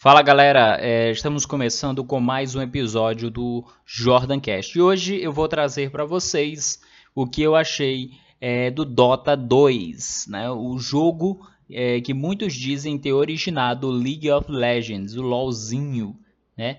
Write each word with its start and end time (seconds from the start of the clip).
Fala 0.00 0.22
galera, 0.22 0.78
é, 0.80 1.10
estamos 1.10 1.44
começando 1.44 2.04
com 2.04 2.20
mais 2.20 2.54
um 2.54 2.62
episódio 2.62 3.28
do 3.32 3.64
Jordan 3.84 4.38
Cast. 4.38 4.78
E 4.78 4.80
hoje 4.80 5.20
eu 5.20 5.32
vou 5.32 5.48
trazer 5.48 5.90
para 5.90 6.04
vocês 6.04 6.80
o 7.16 7.26
que 7.26 7.42
eu 7.42 7.56
achei 7.56 8.12
é, 8.40 8.70
do 8.70 8.84
Dota 8.84 9.36
2, 9.36 10.26
né? 10.28 10.48
o 10.52 10.78
jogo 10.78 11.44
é, 11.68 12.00
que 12.00 12.14
muitos 12.14 12.54
dizem 12.54 12.96
ter 12.96 13.12
originado 13.12 13.90
League 13.90 14.30
of 14.30 14.48
Legends, 14.48 15.16
o 15.16 15.22
LoLzinho. 15.22 16.14
Né? 16.56 16.78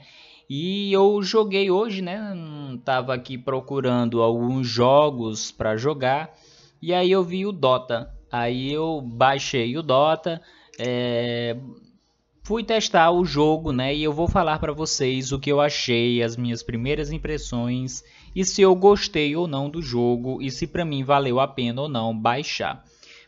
E 0.49 0.89
eu 0.93 1.21
joguei 1.21 1.69
hoje, 1.69 2.01
né? 2.01 2.17
Tava 2.85 3.13
aqui 3.13 3.37
procurando 3.37 4.21
alguns 4.21 4.65
jogos 4.65 5.51
para 5.51 5.75
jogar 5.75 6.33
e 6.81 6.93
aí 6.93 7.11
eu 7.11 7.21
vi 7.21 7.45
o 7.45 7.51
Dota. 7.51 8.15
Aí 8.31 8.71
eu 8.71 9.01
baixei 9.01 9.77
o 9.77 9.83
Dota. 9.83 10.41
É, 10.79 11.57
fui 12.49 12.63
testar 12.63 13.11
o 13.11 13.23
jogo, 13.23 13.71
né? 13.71 13.93
E 13.93 14.01
eu 14.01 14.11
vou 14.11 14.27
falar 14.27 14.57
para 14.57 14.73
vocês 14.73 15.31
o 15.31 15.37
que 15.37 15.51
eu 15.51 15.61
achei, 15.61 16.23
as 16.23 16.35
minhas 16.35 16.63
primeiras 16.63 17.11
impressões 17.11 18.03
e 18.35 18.43
se 18.43 18.59
eu 18.59 18.73
gostei 18.73 19.35
ou 19.35 19.47
não 19.47 19.69
do 19.69 19.83
jogo 19.83 20.41
e 20.41 20.49
se 20.49 20.65
para 20.65 20.83
mim 20.83 21.03
valeu 21.03 21.39
a 21.39 21.47
pena 21.47 21.83
ou 21.83 21.87
não 21.87 22.11
baixar. 22.11 22.83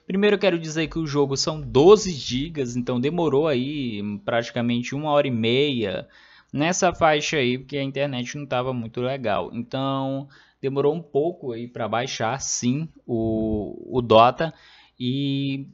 Primeiro 0.08 0.38
eu 0.38 0.40
quero 0.40 0.58
dizer 0.58 0.88
que 0.88 0.98
o 0.98 1.06
jogo 1.06 1.38
são 1.38 1.62
12 1.62 2.12
GB, 2.12 2.64
então 2.76 3.00
demorou 3.00 3.48
aí 3.48 4.02
praticamente 4.26 4.96
uma 4.96 5.12
hora 5.12 5.28
e 5.28 5.32
meia 5.32 6.08
nessa 6.52 6.92
faixa 6.92 7.38
aí, 7.38 7.60
porque 7.60 7.78
a 7.78 7.84
internet 7.84 8.36
não 8.36 8.46
estava 8.46 8.74
muito 8.74 9.02
legal. 9.02 9.52
Então 9.54 10.28
demorou 10.60 10.96
um 10.96 11.02
pouco 11.02 11.52
aí 11.52 11.68
para 11.68 11.88
baixar, 11.88 12.42
sim, 12.42 12.90
o, 13.06 14.00
o 14.00 14.02
Dota 14.02 14.52
e 15.00 15.68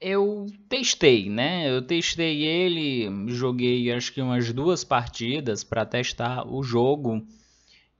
eu 0.00 0.46
testei, 0.68 1.28
né? 1.28 1.70
Eu 1.70 1.82
testei 1.82 2.44
ele, 2.44 3.08
joguei 3.28 3.92
acho 3.92 4.12
que 4.12 4.20
umas 4.20 4.52
duas 4.52 4.84
partidas 4.84 5.64
para 5.64 5.86
testar 5.86 6.46
o 6.46 6.62
jogo. 6.62 7.26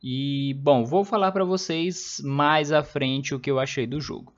E 0.03 0.55
bom, 0.63 0.85
vou 0.85 1.05
falar 1.05 1.33
para 1.33 1.45
vocês 1.45 2.21
mais 2.25 2.71
à 2.73 2.83
frente 2.83 3.35
o 3.35 3.41
que 3.41 3.51
eu 3.51 3.59
achei 3.59 3.87
do 3.87 4.01
jogo. 4.01 4.33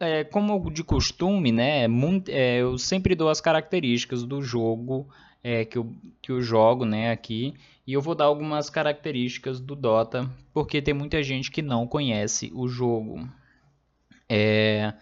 É, 0.00 0.24
como 0.24 0.70
de 0.70 0.82
costume, 0.82 1.52
né? 1.52 1.86
É, 2.28 2.58
eu 2.58 2.76
sempre 2.76 3.14
dou 3.14 3.28
as 3.28 3.40
características 3.40 4.24
do 4.24 4.42
jogo 4.42 5.08
é, 5.44 5.64
que, 5.64 5.78
eu, 5.78 5.92
que 6.20 6.32
eu 6.32 6.42
jogo, 6.42 6.84
né? 6.84 7.12
Aqui 7.12 7.54
e 7.86 7.92
eu 7.92 8.00
vou 8.00 8.14
dar 8.14 8.26
algumas 8.26 8.70
características 8.70 9.60
do 9.60 9.74
Dota, 9.74 10.30
porque 10.52 10.80
tem 10.80 10.94
muita 10.94 11.22
gente 11.22 11.50
que 11.50 11.62
não 11.62 11.86
conhece 11.86 12.50
o 12.54 12.68
jogo. 12.68 13.28
É, 14.28 14.94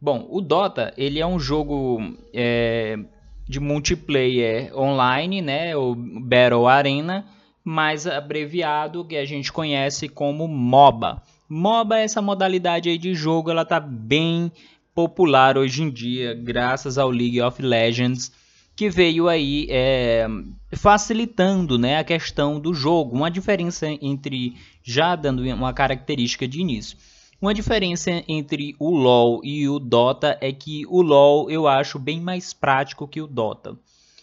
Bom, 0.00 0.26
o 0.30 0.40
Dota 0.40 0.94
ele 0.96 1.20
é 1.20 1.26
um 1.26 1.38
jogo 1.38 2.00
é, 2.32 2.98
de 3.46 3.60
multiplayer 3.60 4.74
online, 4.74 5.42
né? 5.42 5.76
O 5.76 5.94
Battle 5.94 6.66
Arena, 6.66 7.26
mais 7.62 8.06
abreviado 8.06 9.04
que 9.04 9.16
a 9.16 9.26
gente 9.26 9.52
conhece 9.52 10.08
como 10.08 10.48
MOBA. 10.48 11.22
MOBA 11.46 11.98
essa 11.98 12.22
modalidade 12.22 12.96
de 12.96 13.14
jogo, 13.14 13.50
ela 13.50 13.64
tá 13.64 13.78
bem 13.78 14.50
popular 14.94 15.58
hoje 15.58 15.82
em 15.82 15.90
dia, 15.90 16.32
graças 16.32 16.96
ao 16.96 17.10
League 17.10 17.42
of 17.42 17.60
Legends, 17.60 18.32
que 18.74 18.88
veio 18.88 19.28
aí 19.28 19.66
é, 19.68 20.26
facilitando 20.72 21.78
né, 21.78 21.98
a 21.98 22.04
questão 22.04 22.58
do 22.58 22.72
jogo. 22.72 23.14
Uma 23.14 23.30
diferença 23.30 23.86
entre 24.00 24.54
já 24.82 25.14
dando 25.14 25.42
uma 25.42 25.74
característica 25.74 26.48
de 26.48 26.58
início 26.58 26.96
uma 27.40 27.54
diferença 27.54 28.10
entre 28.28 28.76
o 28.78 28.90
LoL 28.90 29.40
e 29.42 29.68
o 29.68 29.78
Dota 29.78 30.36
é 30.40 30.52
que 30.52 30.84
o 30.86 31.00
LoL 31.00 31.50
eu 31.50 31.66
acho 31.66 31.98
bem 31.98 32.20
mais 32.20 32.52
prático 32.52 33.08
que 33.08 33.20
o 33.20 33.26
Dota. 33.26 33.76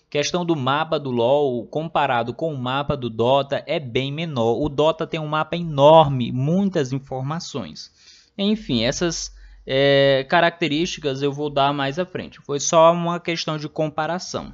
Questão 0.09 0.45
do 0.45 0.55
mapa 0.55 0.99
do 0.99 1.11
LoL 1.11 1.65
comparado 1.65 2.33
com 2.33 2.53
o 2.53 2.57
mapa 2.57 2.95
do 2.95 3.09
Dota 3.09 3.63
é 3.67 3.79
bem 3.79 4.11
menor. 4.11 4.61
O 4.61 4.69
Dota 4.69 5.07
tem 5.07 5.19
um 5.19 5.27
mapa 5.27 5.57
enorme, 5.57 6.31
muitas 6.31 6.93
informações. 6.93 7.91
Enfim, 8.37 8.83
essas 8.83 9.35
é, 9.65 10.25
características 10.29 11.21
eu 11.21 11.33
vou 11.33 11.49
dar 11.49 11.73
mais 11.73 11.99
à 11.99 12.05
frente. 12.05 12.39
Foi 12.39 12.59
só 12.59 12.93
uma 12.93 13.19
questão 13.19 13.57
de 13.57 13.67
comparação. 13.67 14.53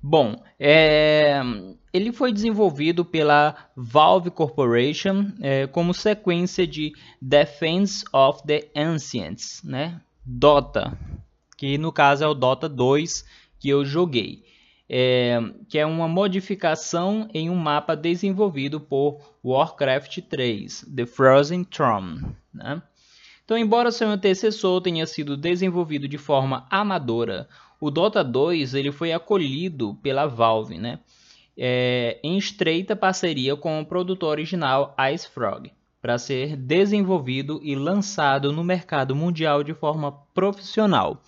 Bom, 0.00 0.40
é, 0.58 1.40
ele 1.92 2.12
foi 2.12 2.32
desenvolvido 2.32 3.04
pela 3.04 3.54
Valve 3.76 4.30
Corporation 4.30 5.32
é, 5.40 5.66
como 5.66 5.92
sequência 5.92 6.66
de 6.66 6.92
Defense 7.20 8.04
of 8.12 8.42
the 8.46 8.68
Ancients, 8.76 9.62
né? 9.64 10.00
Dota, 10.24 10.96
que 11.56 11.76
no 11.78 11.90
caso 11.90 12.22
é 12.22 12.26
o 12.28 12.34
Dota 12.34 12.68
2 12.68 13.24
que 13.58 13.68
eu 13.68 13.84
joguei, 13.84 14.44
é, 14.88 15.40
que 15.68 15.78
é 15.78 15.84
uma 15.84 16.06
modificação 16.06 17.28
em 17.34 17.50
um 17.50 17.56
mapa 17.56 17.96
desenvolvido 17.96 18.80
por 18.80 19.20
Warcraft 19.44 20.20
3, 20.28 20.86
The 20.94 21.06
Frozen 21.06 21.64
Throne. 21.64 22.26
Né? 22.54 22.80
Então, 23.44 23.58
embora 23.58 23.90
seu 23.90 24.08
antecessor 24.08 24.80
tenha 24.80 25.06
sido 25.06 25.36
desenvolvido 25.36 26.06
de 26.06 26.18
forma 26.18 26.66
amadora, 26.70 27.48
o 27.80 27.90
Dota 27.90 28.24
2 28.24 28.74
ele 28.74 28.92
foi 28.92 29.12
acolhido 29.12 29.94
pela 30.02 30.26
Valve, 30.26 30.78
né? 30.78 30.98
É, 31.56 32.18
em 32.22 32.36
estreita 32.38 32.94
parceria 32.94 33.56
com 33.56 33.80
o 33.80 33.86
produtor 33.86 34.30
original 34.30 34.94
Ice 35.12 35.28
Frog, 35.28 35.72
para 36.00 36.16
ser 36.16 36.56
desenvolvido 36.56 37.60
e 37.62 37.74
lançado 37.74 38.52
no 38.52 38.62
mercado 38.62 39.14
mundial 39.14 39.64
de 39.64 39.74
forma 39.74 40.12
profissional. 40.32 41.20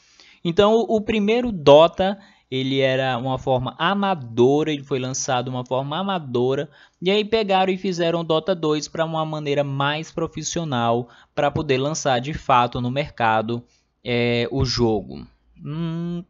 Então, 0.45 0.87
o, 0.89 1.01
primeiro 1.01 1.51
Dota 1.51 2.19
ele 2.51 2.81
era 2.81 3.17
uma 3.17 3.39
forma 3.39 3.77
amadora, 3.79 4.73
ele 4.73 4.83
foi 4.83 4.99
lançado 4.99 5.45
de 5.45 5.51
uma 5.51 5.65
forma 5.65 5.97
amadora, 5.97 6.69
e 7.01 7.09
aí 7.11 7.25
pegaram 7.25 7.73
e 7.73 7.79
fizeram 7.79 8.21
o 8.21 8.25
Dota 8.25 8.55
2 8.57 8.89
para 8.89 9.05
uma 9.05 9.25
maneira 9.25 9.63
mais 9.63 10.11
profissional, 10.11 11.09
para 11.33 11.51
poder 11.51 11.79
lançar 11.79 12.21
de 12.21 12.35
fato 12.35 12.81
no 12.81 12.91
mercado 12.91 13.63
é, 14.05 14.49
o 14.51 14.65
jogo. 14.65 15.25
Hum, 15.65 16.25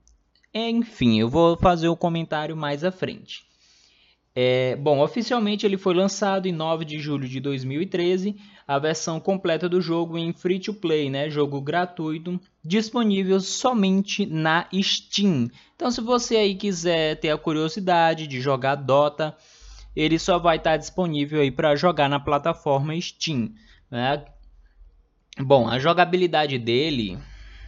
enfim, 0.55 1.21
eu 1.21 1.29
vou 1.29 1.57
fazer 1.57 1.89
o 1.89 1.93
um 1.93 1.97
comentário 1.97 2.57
mais 2.57 2.83
à 2.85 2.91
frente. 2.91 3.45
É, 4.35 4.77
bom, 4.77 5.01
oficialmente 5.01 5.67
ele 5.67 5.77
foi 5.77 5.93
lançado 5.93 6.47
em 6.47 6.53
9 6.53 6.85
de 6.85 6.99
julho 7.01 7.29
de 7.29 7.41
2013, 7.41 8.37
a 8.67 8.79
versão 8.79 9.19
completa 9.19 9.69
do 9.69 9.81
jogo 9.81 10.17
em 10.17 10.33
free 10.33 10.61
to 10.61 10.73
play, 10.73 11.11
né, 11.11 11.29
jogo 11.29 11.61
gratuito, 11.61 12.41
disponível 12.65 13.41
somente 13.41 14.25
na 14.25 14.67
Steam. 14.73 15.51
Então, 15.75 15.91
se 15.91 16.01
você 16.01 16.37
aí 16.37 16.55
quiser 16.55 17.17
ter 17.17 17.31
a 17.31 17.39
curiosidade 17.39 18.27
de 18.27 18.41
jogar 18.41 18.77
Dota, 18.77 19.37
ele 19.97 20.19
só 20.19 20.39
vai 20.39 20.57
estar 20.57 20.77
disponível 20.77 21.41
aí 21.41 21.51
para 21.51 21.75
jogar 21.75 22.09
na 22.09 22.21
plataforma 22.21 22.99
Steam. 23.01 23.51
Né? 23.91 24.25
Bom, 25.39 25.69
a 25.69 25.79
jogabilidade 25.79 26.59
dele 26.59 27.19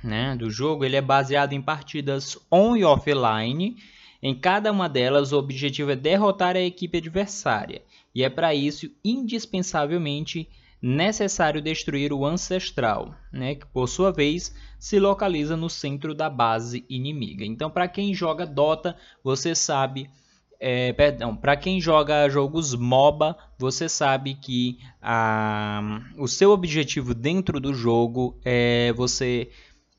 né, 0.03 0.37
do 0.37 0.51
jogo, 0.51 0.85
ele 0.85 0.97
é 0.97 1.01
baseado 1.01 1.53
em 1.53 1.63
partidas 1.63 2.39
on 2.51 2.77
e 2.77 2.85
offline. 2.85 3.77
Em 4.23 4.35
cada 4.35 4.71
uma 4.71 4.89
delas, 4.89 5.33
o 5.33 5.39
objetivo 5.39 5.91
é 5.91 5.97
derrotar 5.97 6.57
a 6.57 6.61
equipe 6.61 6.99
adversária, 6.99 7.83
e 8.15 8.23
é 8.23 8.31
para 8.31 8.55
isso 8.55 8.91
indispensavelmente 9.05 10.49
necessário 10.83 11.63
destruir 11.63 12.13
o 12.13 12.27
ancestral, 12.27 13.15
né, 13.33 13.55
que 13.55 13.67
por 13.67 13.89
sua 13.89 14.11
vez 14.11 14.53
se 14.81 14.99
localiza 14.99 15.57
no 15.57 15.71
centro 15.71 16.13
da 16.13 16.29
base 16.29 16.84
inimiga. 16.89 17.45
Então, 17.45 17.71
para 17.71 17.87
quem 17.87 18.13
joga 18.13 18.45
Dota, 18.45 18.97
você 19.23 19.55
sabe, 19.55 20.11
é, 20.59 20.93
perdão, 20.93 21.37
para 21.37 21.57
quem 21.57 21.81
joga 21.81 22.29
jogos 22.29 22.75
MOBA, 22.75 23.37
você 23.57 23.89
sabe 23.89 24.34
que 24.34 24.81
a, 25.01 26.01
o 26.19 26.27
seu 26.27 26.51
objetivo 26.51 27.15
dentro 27.15 27.61
do 27.61 27.73
jogo 27.73 28.41
é 28.45 28.93
você 28.95 29.51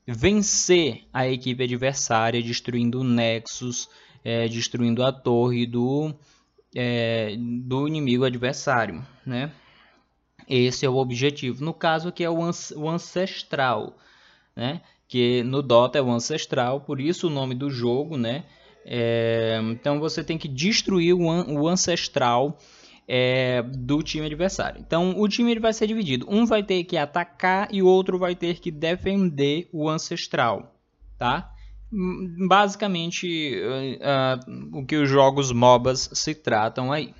vencer 0.06 1.04
a 1.12 1.26
equipe 1.28 1.62
adversária, 1.62 2.42
destruindo 2.42 3.00
o 3.00 3.04
Nexus, 3.04 3.88
é, 4.24 4.48
destruindo 4.48 5.02
a 5.02 5.12
torre 5.12 5.66
do, 5.66 6.14
é, 6.74 7.36
do 7.38 7.88
inimigo 7.88 8.24
adversário. 8.24 9.04
Né? 9.24 9.50
Esse 10.48 10.84
é 10.84 10.88
o 10.88 10.96
objetivo. 10.96 11.64
No 11.64 11.72
caso 11.72 12.08
aqui 12.08 12.24
é 12.24 12.30
o, 12.30 12.38
o 12.76 12.88
Ancestral, 12.88 13.96
né? 14.54 14.82
que 15.08 15.42
no 15.42 15.62
Dota 15.62 15.98
é 15.98 16.02
o 16.02 16.10
Ancestral, 16.10 16.80
por 16.80 17.00
isso 17.00 17.26
o 17.26 17.30
nome 17.30 17.54
do 17.54 17.70
jogo. 17.70 18.16
Né? 18.16 18.44
É, 18.84 19.60
então 19.70 19.98
você 19.98 20.22
tem 20.22 20.36
que 20.36 20.48
destruir 20.48 21.14
o, 21.14 21.22
o 21.22 21.68
Ancestral 21.68 22.58
é, 23.06 23.62
do 23.62 24.02
time 24.02 24.26
adversário. 24.26 24.80
Então 24.80 25.20
o 25.20 25.28
time 25.28 25.50
ele 25.50 25.60
vai 25.60 25.72
ser 25.72 25.86
dividido. 25.86 26.26
Um 26.28 26.46
vai 26.46 26.62
ter 26.62 26.84
que 26.84 26.96
atacar 26.96 27.68
e 27.70 27.82
o 27.82 27.86
outro 27.86 28.18
vai 28.18 28.34
ter 28.34 28.60
que 28.60 28.70
defender 28.70 29.68
o 29.72 29.88
ancestral, 29.88 30.74
tá? 31.18 31.50
Basicamente 32.48 33.54
uh, 33.56 34.76
uh, 34.76 34.78
o 34.80 34.86
que 34.86 34.96
os 34.96 35.08
jogos 35.08 35.52
MOBAs 35.52 36.10
se 36.12 36.34
tratam 36.34 36.90
aí. 36.90 37.14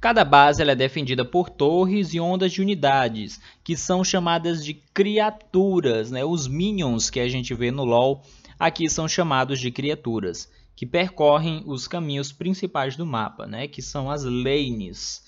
Cada 0.00 0.24
base 0.24 0.62
é 0.62 0.74
defendida 0.74 1.26
por 1.26 1.50
torres 1.50 2.14
e 2.14 2.20
ondas 2.20 2.52
de 2.52 2.62
unidades, 2.62 3.38
que 3.62 3.76
são 3.76 4.02
chamadas 4.02 4.64
de 4.64 4.72
criaturas, 4.72 6.10
né? 6.10 6.24
os 6.24 6.48
minions 6.48 7.10
que 7.10 7.20
a 7.20 7.28
gente 7.28 7.52
vê 7.52 7.70
no 7.70 7.84
LoL 7.84 8.22
aqui 8.58 8.88
são 8.88 9.06
chamados 9.06 9.60
de 9.60 9.70
criaturas, 9.70 10.50
que 10.80 10.86
percorrem 10.86 11.62
os 11.66 11.86
caminhos 11.86 12.32
principais 12.32 12.96
do 12.96 13.04
mapa, 13.04 13.46
né? 13.46 13.68
que 13.68 13.82
são 13.82 14.10
as 14.10 14.24
lanes. 14.24 15.22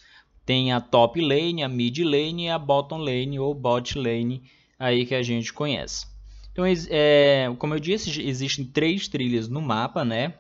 Tem 0.47 0.73
a 0.73 0.81
top 0.81 1.21
lane, 1.21 1.63
a 1.63 1.69
mid 1.69 1.99
lane 1.99 2.47
e 2.47 2.49
a 2.49 2.59
bottom 2.59 2.97
lane 2.97 3.39
ou 3.39 3.53
bot 3.53 3.99
lane 3.99 4.45
aí 4.79 5.05
que 5.05 5.15
a 5.15 5.23
gente 5.23 5.53
conhece. 5.53 6.07
Então, 6.51 6.65
é, 6.89 7.55
como 7.59 7.75
eu 7.75 7.79
disse, 7.79 8.23
existem 8.23 8.65
três 8.65 9.09
trilhas 9.09 9.47
no 9.47 9.61
mapa, 9.61 10.07
né? 10.07 10.33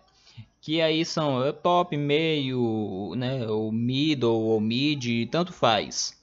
Que 0.62 0.80
aí 0.80 1.04
são 1.04 1.40
top, 1.62 1.94
meio, 1.94 3.12
né? 3.14 3.46
Ou 3.50 3.70
middle 3.70 4.32
ou 4.32 4.58
mid, 4.62 5.28
tanto 5.30 5.52
faz. 5.52 6.18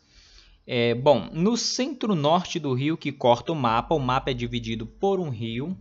É, 0.66 0.96
bom, 0.96 1.30
no 1.32 1.56
centro-norte 1.56 2.58
do 2.58 2.74
rio 2.74 2.98
que 2.98 3.12
corta 3.12 3.52
o 3.52 3.56
mapa, 3.56 3.94
o 3.94 4.00
mapa 4.00 4.32
é 4.32 4.34
dividido 4.34 4.88
por 4.88 5.20
um 5.20 5.30
rio. 5.30 5.78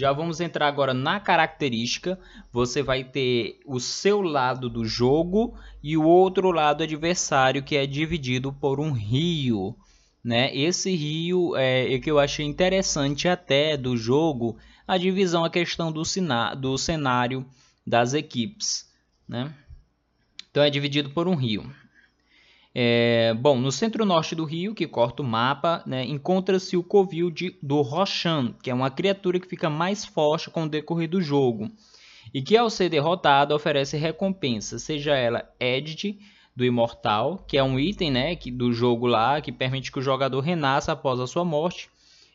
Já 0.00 0.14
vamos 0.14 0.40
entrar 0.40 0.66
agora 0.66 0.94
na 0.94 1.20
característica. 1.20 2.18
Você 2.50 2.82
vai 2.82 3.04
ter 3.04 3.60
o 3.66 3.78
seu 3.78 4.22
lado 4.22 4.70
do 4.70 4.82
jogo 4.82 5.54
e 5.82 5.94
o 5.94 6.04
outro 6.04 6.50
lado 6.50 6.82
adversário 6.82 7.62
que 7.62 7.76
é 7.76 7.84
dividido 7.84 8.50
por 8.50 8.80
um 8.80 8.92
rio. 8.92 9.76
Né? 10.24 10.56
Esse 10.56 10.96
rio 10.96 11.54
é, 11.54 11.92
é 11.92 11.98
que 11.98 12.10
eu 12.10 12.18
achei 12.18 12.46
interessante 12.46 13.28
até 13.28 13.76
do 13.76 13.94
jogo 13.94 14.56
a 14.88 14.96
divisão, 14.96 15.44
a 15.44 15.50
questão 15.50 15.92
do, 15.92 16.02
do 16.58 16.78
cenário 16.78 17.44
das 17.86 18.14
equipes. 18.14 18.90
Né? 19.28 19.52
Então 20.50 20.62
é 20.62 20.70
dividido 20.70 21.10
por 21.10 21.28
um 21.28 21.34
rio. 21.34 21.70
É, 22.72 23.34
bom, 23.34 23.58
no 23.58 23.72
centro-norte 23.72 24.34
do 24.34 24.44
rio, 24.44 24.74
que 24.74 24.86
corta 24.86 25.22
o 25.22 25.26
mapa, 25.26 25.82
né, 25.84 26.04
encontra-se 26.04 26.76
o 26.76 26.84
covil 26.84 27.30
de, 27.30 27.56
do 27.60 27.80
Roshan, 27.80 28.54
que 28.62 28.70
é 28.70 28.74
uma 28.74 28.90
criatura 28.90 29.40
que 29.40 29.48
fica 29.48 29.68
mais 29.68 30.04
forte 30.04 30.50
com 30.50 30.64
o 30.64 30.68
decorrer 30.68 31.08
do 31.08 31.20
jogo, 31.20 31.68
e 32.32 32.40
que 32.40 32.56
ao 32.56 32.70
ser 32.70 32.88
derrotada 32.88 33.54
oferece 33.54 33.96
recompensa, 33.96 34.78
seja 34.78 35.16
ela 35.16 35.50
Edge 35.58 36.20
do 36.54 36.64
Imortal, 36.64 37.44
que 37.48 37.58
é 37.58 37.62
um 37.62 37.78
item 37.78 38.12
né, 38.12 38.36
que, 38.36 38.52
do 38.52 38.72
jogo 38.72 39.06
lá, 39.06 39.40
que 39.40 39.50
permite 39.50 39.90
que 39.90 39.98
o 39.98 40.02
jogador 40.02 40.40
renasça 40.40 40.92
após 40.92 41.18
a 41.18 41.26
sua 41.26 41.44
morte, 41.44 41.90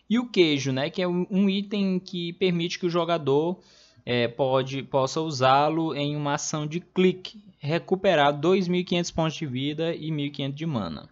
e 0.10 0.20
o 0.20 0.30
Queijo, 0.30 0.74
né, 0.74 0.90
que 0.90 1.02
é 1.02 1.08
um 1.08 1.50
item 1.50 1.98
que 1.98 2.34
permite 2.34 2.78
que 2.78 2.86
o 2.86 2.90
jogador 2.90 3.60
é, 4.06 4.28
pode, 4.28 4.84
possa 4.84 5.20
usá-lo 5.20 5.96
em 5.96 6.16
uma 6.16 6.36
ação 6.36 6.68
de 6.68 6.80
clique, 6.80 7.44
recuperar 7.58 8.40
2.500 8.40 9.14
pontos 9.14 9.36
de 9.36 9.46
vida 9.46 9.96
e 9.96 10.12
1.500 10.12 10.54
de 10.54 10.66
mana. 10.66 11.10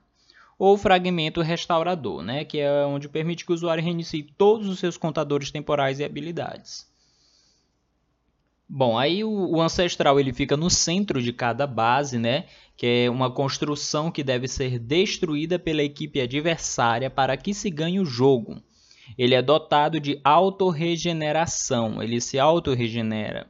Ou 0.59 0.77
fragmento 0.77 1.41
restaurador, 1.41 2.21
né, 2.21 2.45
que 2.45 2.59
é 2.59 2.85
onde 2.85 3.09
permite 3.09 3.43
que 3.43 3.51
o 3.51 3.55
usuário 3.55 3.83
reinicie 3.83 4.23
todos 4.37 4.67
os 4.67 4.79
seus 4.79 4.95
contadores 4.95 5.49
temporais 5.49 5.99
e 5.99 6.03
habilidades. 6.03 6.87
Bom, 8.69 8.97
aí 8.97 9.23
o, 9.23 9.29
o, 9.29 9.61
ancestral 9.61 10.19
ele 10.19 10.33
fica 10.33 10.55
no 10.55 10.69
centro 10.69 11.21
de 11.21 11.33
cada 11.33 11.67
base, 11.67 12.17
né? 12.17 12.45
Que 12.75 13.05
é 13.05 13.09
uma 13.09 13.29
construção 13.29 14.09
que 14.09 14.23
deve 14.23 14.47
ser 14.47 14.79
destruída 14.79 15.59
pela 15.59 15.83
equipe 15.83 16.19
adversária 16.19 17.09
para 17.09 17.37
que 17.37 17.53
se 17.53 17.69
ganhe 17.69 17.99
o 17.99 18.05
jogo. 18.05 18.61
Ele 19.17 19.35
é 19.35 19.41
dotado 19.41 19.99
de 19.99 20.19
autorregeneração, 20.23 22.01
ele 22.01 22.19
se 22.21 22.39
autorregenera. 22.39 23.49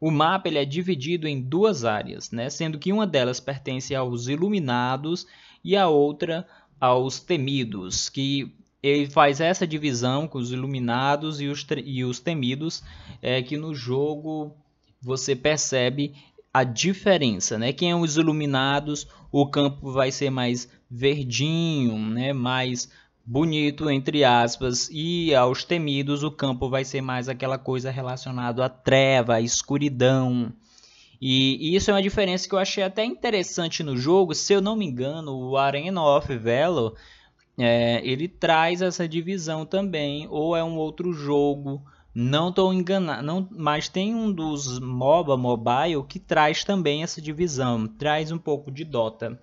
O 0.00 0.10
mapa 0.10 0.48
ele 0.48 0.58
é 0.58 0.64
dividido 0.64 1.26
em 1.26 1.40
duas 1.40 1.84
áreas, 1.84 2.30
né? 2.30 2.50
sendo 2.50 2.78
que 2.78 2.92
uma 2.92 3.06
delas 3.06 3.40
pertence 3.40 3.94
aos 3.94 4.28
iluminados 4.28 5.26
e 5.64 5.76
a 5.76 5.88
outra 5.88 6.46
aos 6.78 7.18
temidos, 7.18 8.08
que 8.08 8.54
ele 8.82 9.08
faz 9.08 9.40
essa 9.40 9.66
divisão 9.66 10.28
com 10.28 10.38
os 10.38 10.52
iluminados 10.52 11.40
e 11.40 11.46
os, 11.46 11.66
e 11.84 12.04
os 12.04 12.20
temidos, 12.20 12.82
é 13.22 13.42
que 13.42 13.56
no 13.56 13.74
jogo 13.74 14.54
você 15.00 15.34
percebe 15.34 16.14
a 16.52 16.62
diferença, 16.64 17.58
né? 17.58 17.72
Quem 17.72 17.90
é 17.90 17.96
os 17.96 18.16
iluminados, 18.16 19.06
o 19.32 19.46
campo 19.46 19.92
vai 19.92 20.10
ser 20.10 20.30
mais 20.30 20.70
verdinho, 20.90 21.98
né? 21.98 22.32
Mais 22.32 22.88
bonito, 23.26 23.90
entre 23.90 24.22
aspas, 24.24 24.88
e 24.92 25.34
aos 25.34 25.64
temidos 25.64 26.22
o 26.22 26.30
campo 26.30 26.70
vai 26.70 26.84
ser 26.84 27.00
mais 27.00 27.28
aquela 27.28 27.58
coisa 27.58 27.90
relacionada 27.90 28.64
à 28.64 28.68
treva, 28.68 29.34
à 29.34 29.40
escuridão. 29.40 30.52
E, 31.20 31.72
e, 31.72 31.76
isso 31.76 31.90
é 31.90 31.94
uma 31.94 32.02
diferença 32.02 32.48
que 32.48 32.54
eu 32.54 32.58
achei 32.58 32.84
até 32.84 33.04
interessante 33.04 33.82
no 33.82 33.96
jogo. 33.96 34.34
Se 34.34 34.52
eu 34.52 34.60
não 34.60 34.76
me 34.76 34.86
engano, 34.86 35.34
o 35.36 35.56
Arena 35.56 36.02
of 36.02 36.36
Velo 36.36 36.94
é, 37.58 38.00
ele 38.06 38.28
traz 38.28 38.80
essa 38.82 39.08
divisão 39.08 39.66
também, 39.66 40.28
ou 40.30 40.54
é 40.56 40.62
um 40.62 40.76
outro 40.76 41.12
jogo. 41.12 41.82
Não 42.14 42.50
estou 42.50 42.72
enganado, 42.72 43.22
não, 43.26 43.46
mas 43.50 43.88
tem 43.88 44.14
um 44.14 44.32
dos 44.32 44.78
MOBA 44.78 45.36
Mobile 45.36 46.04
que 46.08 46.18
traz 46.18 46.64
também 46.64 47.02
essa 47.02 47.20
divisão, 47.20 47.86
traz 47.86 48.30
um 48.30 48.38
pouco 48.38 48.70
de 48.70 48.84
Dota. 48.84 49.38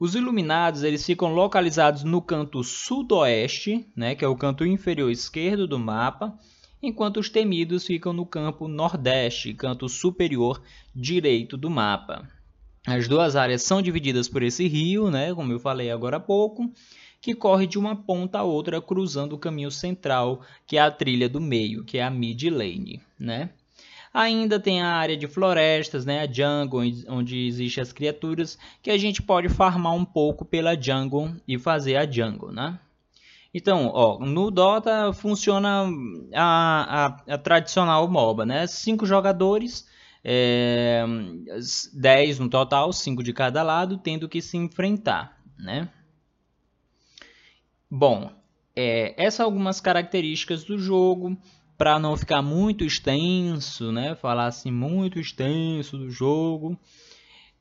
Os 0.00 0.14
iluminados 0.14 0.82
eles 0.82 1.04
ficam 1.04 1.34
localizados 1.34 2.04
no 2.04 2.22
canto 2.22 2.64
sudoeste, 2.64 3.86
né, 3.94 4.14
que 4.14 4.24
é 4.24 4.28
o 4.28 4.34
canto 4.34 4.64
inferior 4.64 5.10
esquerdo 5.10 5.68
do 5.68 5.78
mapa, 5.78 6.38
enquanto 6.82 7.20
os 7.20 7.28
temidos 7.28 7.84
ficam 7.84 8.10
no 8.10 8.24
campo 8.24 8.66
nordeste, 8.66 9.52
canto 9.52 9.90
superior 9.90 10.62
direito 10.96 11.54
do 11.54 11.68
mapa. 11.68 12.26
As 12.86 13.06
duas 13.06 13.36
áreas 13.36 13.62
são 13.62 13.82
divididas 13.82 14.26
por 14.26 14.42
esse 14.42 14.66
rio, 14.66 15.10
né, 15.10 15.34
como 15.34 15.52
eu 15.52 15.60
falei 15.60 15.90
agora 15.90 16.16
há 16.16 16.20
pouco, 16.20 16.72
que 17.20 17.34
corre 17.34 17.66
de 17.66 17.78
uma 17.78 17.94
ponta 17.94 18.38
a 18.38 18.42
outra 18.42 18.80
cruzando 18.80 19.34
o 19.34 19.38
caminho 19.38 19.70
central, 19.70 20.40
que 20.66 20.78
é 20.78 20.80
a 20.80 20.90
trilha 20.90 21.28
do 21.28 21.42
meio, 21.42 21.84
que 21.84 21.98
é 21.98 22.02
a 22.02 22.08
mid 22.08 22.44
lane, 22.44 23.02
né? 23.18 23.50
Ainda 24.12 24.58
tem 24.58 24.82
a 24.82 24.94
área 24.94 25.16
de 25.16 25.28
florestas, 25.28 26.04
né, 26.04 26.20
a 26.20 26.30
jungle, 26.30 26.82
onde 27.08 27.46
existem 27.46 27.80
as 27.80 27.92
criaturas, 27.92 28.58
que 28.82 28.90
a 28.90 28.98
gente 28.98 29.22
pode 29.22 29.48
farmar 29.48 29.94
um 29.94 30.04
pouco 30.04 30.44
pela 30.44 30.80
jungle 30.80 31.34
e 31.46 31.56
fazer 31.58 31.96
a 31.96 32.10
jungle, 32.10 32.50
né? 32.50 32.78
Então, 33.52 33.90
ó, 33.92 34.18
no 34.18 34.50
Dota 34.50 35.12
funciona 35.12 35.88
a, 36.34 37.06
a, 37.06 37.34
a 37.34 37.38
tradicional 37.38 38.08
MOBA, 38.08 38.46
né? 38.46 38.66
Cinco 38.66 39.06
jogadores, 39.06 39.88
é, 40.24 41.04
10 41.92 42.38
no 42.38 42.48
total, 42.48 42.92
5 42.92 43.22
de 43.22 43.32
cada 43.32 43.62
lado, 43.62 43.98
tendo 43.98 44.28
que 44.28 44.40
se 44.40 44.56
enfrentar, 44.56 45.40
né? 45.58 45.88
Bom, 47.90 48.30
é, 48.74 49.14
essas 49.16 49.34
são 49.34 49.46
algumas 49.46 49.80
características 49.80 50.64
do 50.64 50.78
jogo 50.78 51.36
para 51.80 51.98
não 51.98 52.14
ficar 52.14 52.42
muito 52.42 52.84
extenso, 52.84 53.90
né? 53.90 54.14
Falar 54.14 54.48
assim 54.48 54.70
muito 54.70 55.18
extenso 55.18 55.96
do 55.96 56.10
jogo. 56.10 56.78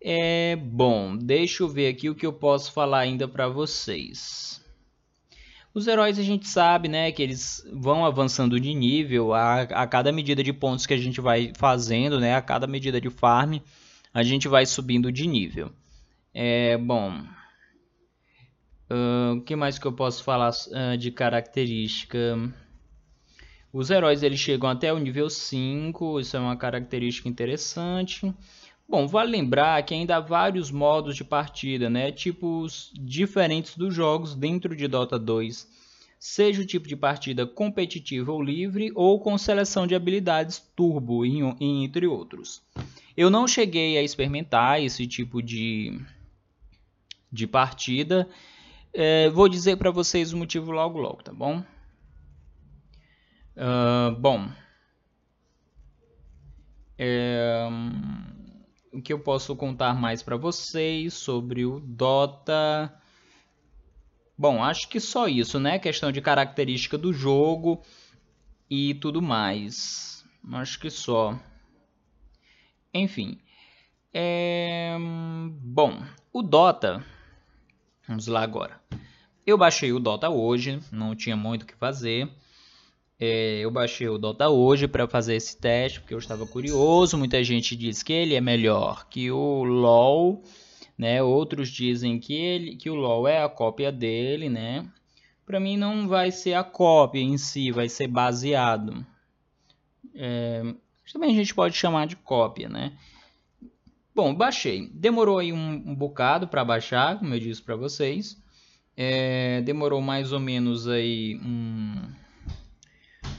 É 0.02 0.58
bom, 0.58 1.16
deixa 1.16 1.64
eu 1.64 1.70
ver 1.70 1.88
aqui 1.88 2.10
o 2.10 2.16
que 2.16 2.26
eu 2.26 2.34
posso 2.34 2.74
falar 2.74 3.00
ainda 3.00 3.30
para 3.30 3.48
vocês. 3.48 4.62
Os 5.74 5.88
heróis 5.88 6.20
a 6.20 6.22
gente 6.22 6.50
sabe, 6.50 6.90
né, 6.90 7.14
que 7.14 7.24
eles 7.24 7.66
vão 7.72 8.06
avançando 8.06 8.60
de 8.60 8.74
nível 8.74 9.34
a, 9.34 9.62
a 9.62 9.88
cada 9.88 10.12
medida 10.12 10.44
de 10.44 10.52
pontos 10.52 10.86
que 10.86 10.94
a 10.94 10.98
gente 10.98 11.22
vai 11.22 11.54
fazendo, 11.56 12.20
né, 12.20 12.36
a 12.36 12.42
cada 12.42 12.68
medida 12.68 13.00
de 13.00 13.10
farm, 13.10 13.60
a 14.14 14.22
gente 14.22 14.50
vai 14.50 14.66
subindo 14.66 15.14
de 15.14 15.26
nível. 15.26 15.72
É 16.34 16.78
bom. 16.78 17.24
O 18.90 19.38
uh, 19.38 19.42
que 19.46 19.56
mais 19.56 19.80
que 19.80 19.86
eu 19.86 19.94
posso 19.94 20.26
falar 20.26 20.52
uh, 20.52 20.98
de 20.98 21.10
característica? 21.10 22.38
Os 23.72 23.92
heróis 23.92 24.24
eles 24.24 24.40
chegam 24.40 24.68
até 24.68 24.92
o 24.92 24.98
nível 24.98 25.30
5, 25.30 26.20
isso 26.20 26.36
é 26.36 26.40
uma 26.40 26.56
característica 26.56 27.30
interessante. 27.30 28.34
Bom, 28.88 29.06
vale 29.06 29.30
lembrar 29.30 29.84
que 29.84 29.94
ainda 29.94 30.18
há 30.18 30.20
vários 30.20 30.72
modos 30.72 31.16
de 31.16 31.24
partida, 31.24 31.88
né? 31.88 32.12
tipos 32.12 32.92
diferentes 32.96 33.78
dos 33.78 33.94
jogos 33.94 34.34
dentro 34.34 34.76
de 34.76 34.88
Dota 34.88 35.20
2. 35.20 35.68
Seja 36.20 36.64
o 36.64 36.66
tipo 36.66 36.88
de 36.88 36.96
partida 36.96 37.46
competitiva 37.46 38.32
ou 38.32 38.42
livre, 38.42 38.92
ou 38.96 39.20
com 39.20 39.38
seleção 39.38 39.86
de 39.86 39.94
habilidades 39.94 40.58
turbo, 40.76 41.24
entre 41.24 42.08
outros. 42.08 42.64
Eu 43.16 43.30
não 43.30 43.48
cheguei 43.48 43.96
a 43.98 44.02
experimentar 44.02 44.82
esse 44.82 45.06
tipo 45.06 45.42
de, 45.42 46.02
de 47.32 47.46
partida. 47.46 48.28
É, 48.92 49.30
vou 49.30 49.48
dizer 49.48 49.78
para 49.78 49.92
vocês 49.92 50.34
o 50.34 50.38
motivo 50.38 50.72
logo 50.72 50.98
logo, 50.98 51.22
tá 51.22 51.32
bom? 51.32 51.64
Uh, 53.60 54.16
bom, 54.16 54.50
é, 56.98 57.68
o 58.94 59.02
que 59.02 59.12
eu 59.12 59.20
posso 59.20 59.54
contar 59.54 59.94
mais 59.94 60.24
para 60.24 60.38
vocês 60.38 61.14
sobre 61.14 61.66
o 61.66 61.82
Dota? 61.82 62.94
Bom, 64.38 64.64
acho 64.64 64.88
que 64.88 65.02
só 65.02 65.28
isso, 65.28 65.60
né? 65.60 65.78
Questão 65.78 66.10
de 66.10 66.22
característica 66.22 66.98
do 66.98 67.12
jogo 67.12 67.84
e 68.70 68.94
tudo 68.94 69.22
mais. 69.22 70.26
Acho 70.54 70.80
que 70.80 70.90
só. 70.90 71.38
Enfim. 72.94 73.40
É... 74.14 74.98
Bom, 75.62 76.02
o 76.32 76.42
Dota. 76.42 77.04
Vamos 78.08 78.28
lá 78.28 78.42
agora. 78.42 78.82
Eu 79.46 79.58
baixei 79.58 79.92
o 79.92 80.00
Dota 80.00 80.30
hoje, 80.30 80.82
não 80.92 81.14
tinha 81.14 81.36
muito 81.36 81.64
o 81.64 81.66
que 81.66 81.76
fazer. 81.76 82.30
É, 83.20 83.60
eu 83.60 83.70
baixei 83.70 84.08
o 84.08 84.18
Dota 84.18 84.48
hoje 84.48 84.88
para 84.88 85.06
fazer 85.06 85.36
esse 85.36 85.58
teste 85.58 86.00
porque 86.00 86.14
eu 86.14 86.20
estava 86.20 86.48
curioso. 86.48 87.18
Muita 87.18 87.44
gente 87.44 87.76
diz 87.76 88.02
que 88.02 88.14
ele 88.14 88.34
é 88.34 88.40
melhor 88.40 89.10
que 89.10 89.30
o 89.30 89.64
LoL, 89.64 90.42
né? 90.98 91.22
Outros 91.22 91.70
dizem 91.70 92.18
que 92.18 92.34
ele, 92.34 92.76
que 92.78 92.90
o 92.90 92.96
LoL 92.96 93.28
é 93.28 93.44
a 93.44 93.50
cópia 93.50 93.92
dele, 93.92 94.48
né? 94.48 94.90
Para 95.46 95.60
mim 95.60 95.76
não 95.76 96.08
vai 96.08 96.32
ser 96.32 96.54
a 96.54 96.64
cópia 96.64 97.20
em 97.20 97.38
si, 97.38 97.72
vai 97.72 97.90
ser 97.90 98.08
baseado. 98.08 99.06
É, 100.16 100.64
também 101.12 101.32
a 101.32 101.36
gente 101.36 101.54
pode 101.54 101.76
chamar 101.76 102.08
de 102.08 102.16
cópia, 102.16 102.70
né? 102.70 102.94
Bom, 104.16 104.34
baixei. 104.34 104.90
Demorou 104.94 105.40
aí 105.40 105.52
um, 105.52 105.72
um 105.72 105.96
bocado 105.96 106.48
para 106.48 106.64
baixar, 106.64 107.20
como 107.20 107.34
eu 107.34 107.40
disse 107.40 107.62
para 107.62 107.76
vocês. 107.76 108.42
É, 108.96 109.62
demorou 109.62 110.02
mais 110.02 110.32
ou 110.32 110.40
menos 110.40 110.88
aí 110.88 111.40
um, 111.44 112.02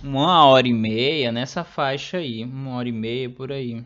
uma 0.02 0.47
hora 0.47 0.66
e 0.66 0.73
meia 0.73 1.30
nessa 1.30 1.64
faixa 1.64 2.19
aí, 2.19 2.45
uma 2.45 2.76
hora 2.76 2.88
e 2.88 2.92
meia 2.92 3.28
por 3.28 3.52
aí. 3.52 3.85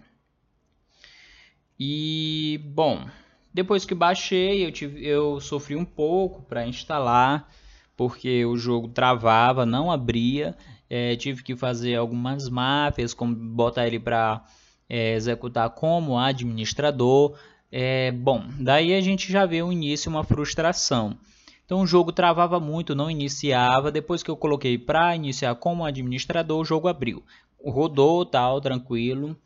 E 1.79 2.61
bom, 2.65 3.07
depois 3.53 3.85
que 3.85 3.95
baixei, 3.95 4.65
eu, 4.65 4.73
tive, 4.73 5.05
eu 5.07 5.41
sofri 5.41 5.77
um 5.77 5.85
pouco 5.85 6.43
para 6.43 6.67
instalar, 6.67 7.51
porque 7.97 8.45
o 8.45 8.57
jogo 8.57 8.89
travava, 8.89 9.67
não 9.67 9.91
abria. 9.91 10.57
É, 10.89 11.17
tive 11.17 11.43
que 11.43 11.57
fazer 11.57 11.97
algumas 11.97 12.49
máfias, 12.49 13.15
como 13.15 13.35
botar 13.35 13.87
ele 13.87 13.99
para 13.99 14.45
é, 14.89 15.15
executar 15.15 15.71
como 15.71 16.19
administrador. 16.19 17.37
É, 17.71 18.13
bom, 18.13 18.45
daí 18.61 18.95
a 18.95 19.01
gente 19.01 19.33
já 19.33 19.47
vê 19.47 19.63
o 19.63 19.73
início 19.73 20.11
uma 20.11 20.23
frustração. 20.23 21.19
Então 21.65 21.81
o 21.81 21.87
jogo 21.87 22.13
travava 22.13 22.61
muito, 22.61 22.95
não 22.95 23.11
iniciava. 23.11 23.91
Depois 23.91 24.23
que 24.23 24.31
eu 24.31 24.37
coloquei 24.37 24.77
para 24.79 25.17
iniciar 25.17 25.55
como 25.55 25.85
administrador, 25.85 26.61
o 26.61 26.65
jogo 26.65 26.89
abriu. 26.89 27.23
Rodou, 27.65 28.25
tal, 28.27 28.61
tranquilo. 28.61 29.37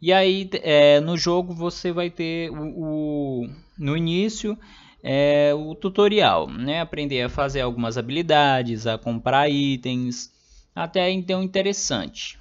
E 0.00 0.12
aí 0.12 0.48
é, 0.54 1.00
no 1.00 1.16
jogo 1.16 1.54
você 1.54 1.92
vai 1.92 2.10
ter 2.10 2.50
o, 2.50 3.44
o 3.44 3.48
no 3.78 3.96
início 3.96 4.58
é, 5.02 5.52
o 5.54 5.74
tutorial, 5.74 6.48
né? 6.48 6.80
Aprender 6.80 7.22
a 7.22 7.28
fazer 7.28 7.60
algumas 7.60 7.98
habilidades, 7.98 8.86
a 8.86 8.96
comprar 8.96 9.48
itens, 9.48 10.30
até 10.74 11.10
então 11.10 11.42
interessante. 11.42 12.38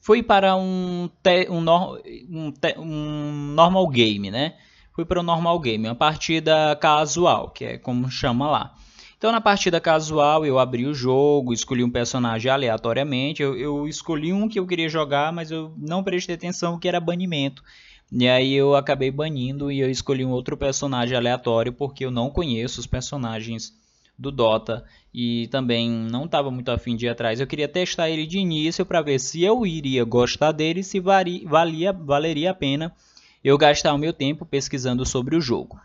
Fui 0.00 0.22
para 0.22 0.56
um, 0.56 1.10
te, 1.22 1.46
um, 1.50 1.62
um, 2.30 2.50
te, 2.50 2.78
um 2.78 3.52
normal 3.54 3.86
game, 3.88 4.30
né? 4.30 4.56
Fui 5.00 5.04
para 5.06 5.20
o 5.20 5.22
normal 5.22 5.58
game, 5.58 5.88
uma 5.88 5.94
partida 5.94 6.76
casual, 6.76 7.50
que 7.50 7.64
é 7.64 7.78
como 7.78 8.10
chama 8.10 8.50
lá. 8.50 8.74
Então 9.16 9.32
na 9.32 9.40
partida 9.40 9.80
casual 9.80 10.44
eu 10.44 10.58
abri 10.58 10.86
o 10.86 10.94
jogo, 10.94 11.54
escolhi 11.54 11.82
um 11.82 11.90
personagem 11.90 12.50
aleatoriamente, 12.50 13.42
eu, 13.42 13.56
eu 13.56 13.88
escolhi 13.88 14.32
um 14.32 14.48
que 14.48 14.58
eu 14.58 14.66
queria 14.66 14.88
jogar, 14.88 15.32
mas 15.32 15.50
eu 15.50 15.72
não 15.78 16.02
prestei 16.02 16.34
atenção 16.34 16.78
que 16.78 16.88
era 16.88 17.00
banimento. 17.00 17.62
E 18.12 18.28
aí 18.28 18.52
eu 18.52 18.74
acabei 18.74 19.10
banindo 19.10 19.70
e 19.70 19.80
eu 19.80 19.90
escolhi 19.90 20.24
um 20.24 20.30
outro 20.30 20.56
personagem 20.56 21.16
aleatório 21.16 21.72
porque 21.72 22.04
eu 22.04 22.10
não 22.10 22.28
conheço 22.28 22.80
os 22.80 22.86
personagens 22.86 23.72
do 24.18 24.30
Dota 24.30 24.84
e 25.14 25.48
também 25.48 25.88
não 25.88 26.26
estava 26.26 26.50
muito 26.50 26.70
afim 26.70 26.94
de 26.94 27.06
ir 27.06 27.08
atrás. 27.08 27.40
Eu 27.40 27.46
queria 27.46 27.68
testar 27.68 28.10
ele 28.10 28.26
de 28.26 28.38
início 28.38 28.84
para 28.84 29.00
ver 29.00 29.18
se 29.18 29.42
eu 29.42 29.64
iria 29.64 30.04
gostar 30.04 30.52
dele, 30.52 30.82
se 30.82 31.00
valia, 31.00 31.92
valeria 31.92 32.50
a 32.50 32.54
pena 32.54 32.94
eu 33.42 33.56
gastar 33.56 33.94
o 33.94 33.98
meu 33.98 34.12
tempo 34.12 34.44
pesquisando 34.44 35.04
sobre 35.06 35.36
o 35.36 35.40
jogo. 35.40 35.80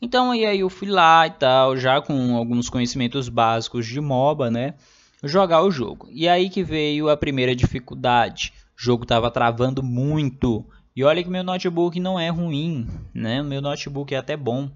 Então 0.00 0.34
e 0.34 0.44
aí 0.44 0.60
eu 0.60 0.68
fui 0.68 0.88
lá 0.88 1.26
e 1.26 1.30
tal, 1.30 1.76
já 1.76 2.00
com 2.00 2.36
alguns 2.36 2.68
conhecimentos 2.68 3.28
básicos 3.28 3.86
de 3.86 4.00
MOBA, 4.00 4.50
né? 4.50 4.74
Jogar 5.22 5.62
o 5.62 5.70
jogo. 5.70 6.08
E 6.10 6.28
aí 6.28 6.50
que 6.50 6.62
veio 6.62 7.08
a 7.08 7.16
primeira 7.16 7.56
dificuldade. 7.56 8.52
O 8.78 8.82
jogo 8.82 9.04
estava 9.04 9.30
travando 9.30 9.82
muito. 9.82 10.64
E 10.94 11.02
olha 11.02 11.22
que 11.22 11.30
meu 11.30 11.42
notebook 11.42 11.98
não 11.98 12.20
é 12.20 12.28
ruim, 12.28 12.86
né? 13.14 13.42
Meu 13.42 13.62
notebook 13.62 14.14
é 14.14 14.18
até 14.18 14.36
bom. 14.36 14.70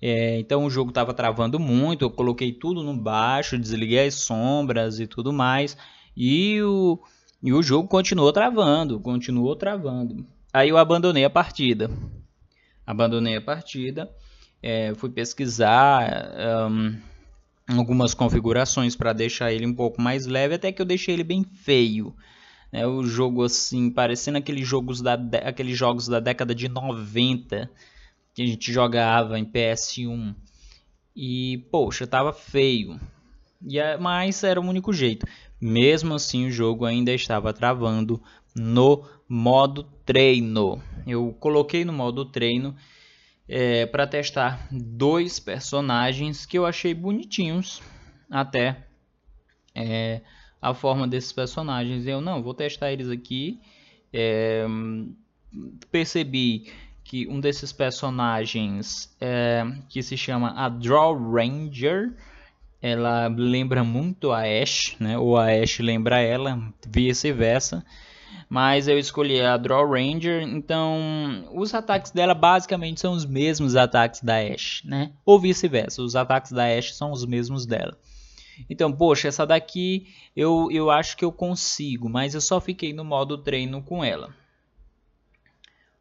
É, 0.00 0.38
então 0.38 0.64
o 0.64 0.70
jogo 0.70 0.90
estava 0.90 1.12
travando 1.12 1.58
muito. 1.58 2.04
Eu 2.04 2.10
coloquei 2.10 2.52
tudo 2.52 2.82
no 2.82 2.94
baixo, 2.96 3.58
desliguei 3.58 4.06
as 4.06 4.14
sombras 4.14 5.00
e 5.00 5.06
tudo 5.06 5.32
mais. 5.32 5.76
E 6.16 6.62
o, 6.62 6.98
e 7.42 7.52
o 7.52 7.62
jogo 7.62 7.88
continuou 7.88 8.32
travando, 8.32 9.00
continuou 9.00 9.56
travando. 9.56 10.24
Aí 10.52 10.70
eu 10.70 10.78
abandonei 10.78 11.24
a 11.24 11.30
partida. 11.30 11.90
Abandonei 12.86 13.36
a 13.36 13.40
partida. 13.40 14.10
É, 14.62 14.94
fui 14.94 15.10
pesquisar 15.10 16.32
um, 16.70 16.98
algumas 17.68 18.14
configurações 18.14 18.96
para 18.96 19.12
deixar 19.12 19.52
ele 19.52 19.66
um 19.66 19.74
pouco 19.74 20.00
mais 20.00 20.26
leve, 20.26 20.54
até 20.54 20.72
que 20.72 20.80
eu 20.80 20.86
deixei 20.86 21.14
ele 21.14 21.24
bem 21.24 21.44
feio. 21.44 22.14
É, 22.72 22.86
o 22.86 23.02
jogo 23.04 23.44
assim, 23.44 23.90
parecendo 23.90 24.38
aqueles 24.38 24.66
jogos, 24.66 25.00
da, 25.00 25.14
aqueles 25.44 25.76
jogos 25.76 26.08
da 26.08 26.20
década 26.20 26.54
de 26.54 26.68
90 26.68 27.70
que 28.34 28.42
a 28.42 28.46
gente 28.46 28.72
jogava 28.72 29.38
em 29.38 29.44
PS1. 29.44 30.34
E, 31.14 31.66
poxa, 31.70 32.06
tava 32.06 32.32
feio. 32.32 32.98
E, 33.66 33.78
mas 33.98 34.42
era 34.44 34.60
o 34.60 34.64
único 34.64 34.92
jeito. 34.92 35.26
Mesmo 35.60 36.14
assim, 36.14 36.46
o 36.46 36.50
jogo 36.50 36.84
ainda 36.84 37.12
estava 37.12 37.52
travando 37.52 38.22
no 38.54 39.04
modo 39.28 39.82
treino. 40.04 40.82
Eu 41.06 41.36
coloquei 41.38 41.84
no 41.84 41.92
modo 41.92 42.24
treino 42.24 42.74
é, 43.48 43.86
para 43.86 44.06
testar 44.06 44.66
dois 44.70 45.38
personagens 45.38 46.46
que 46.46 46.58
eu 46.58 46.64
achei 46.64 46.94
bonitinhos 46.94 47.82
até 48.30 48.86
é, 49.74 50.22
a 50.60 50.72
forma 50.72 51.06
desses 51.06 51.32
personagens. 51.32 52.06
Eu 52.06 52.20
não 52.20 52.42
vou 52.42 52.54
testar 52.54 52.92
eles 52.92 53.10
aqui. 53.10 53.60
É, 54.12 54.66
percebi 55.90 56.72
que 57.04 57.26
um 57.26 57.40
desses 57.40 57.72
personagens 57.72 59.14
é, 59.20 59.64
que 59.88 60.02
se 60.02 60.16
chama 60.16 60.52
a 60.56 60.68
Draw 60.68 61.32
Ranger 61.32 62.14
ela 62.80 63.26
lembra 63.26 63.82
muito 63.82 64.30
a 64.30 64.42
Ash, 64.42 64.96
né? 65.00 65.18
Ou 65.18 65.36
a 65.36 65.46
Ash 65.46 65.80
lembra 65.80 66.20
ela, 66.20 66.72
vice-versa 66.86 67.84
mas 68.48 68.88
eu 68.88 68.98
escolhi 68.98 69.40
a 69.40 69.56
Draw 69.56 69.90
Ranger, 69.90 70.42
então 70.42 71.48
os 71.54 71.74
ataques 71.74 72.10
dela 72.10 72.34
basicamente 72.34 73.00
são 73.00 73.12
os 73.12 73.26
mesmos 73.26 73.76
ataques 73.76 74.22
da 74.22 74.38
Ashe, 74.38 74.86
né? 74.86 75.12
Ou 75.24 75.38
vice-versa, 75.38 76.02
os 76.02 76.16
ataques 76.16 76.52
da 76.52 76.64
Ashe 76.64 76.94
são 76.94 77.12
os 77.12 77.26
mesmos 77.26 77.66
dela. 77.66 77.96
Então, 78.68 78.92
poxa, 78.92 79.28
essa 79.28 79.46
daqui 79.46 80.06
eu, 80.34 80.68
eu 80.70 80.90
acho 80.90 81.16
que 81.16 81.24
eu 81.24 81.30
consigo, 81.30 82.08
mas 82.08 82.34
eu 82.34 82.40
só 82.40 82.60
fiquei 82.60 82.92
no 82.92 83.04
modo 83.04 83.38
treino 83.38 83.82
com 83.82 84.02
ela. 84.02 84.34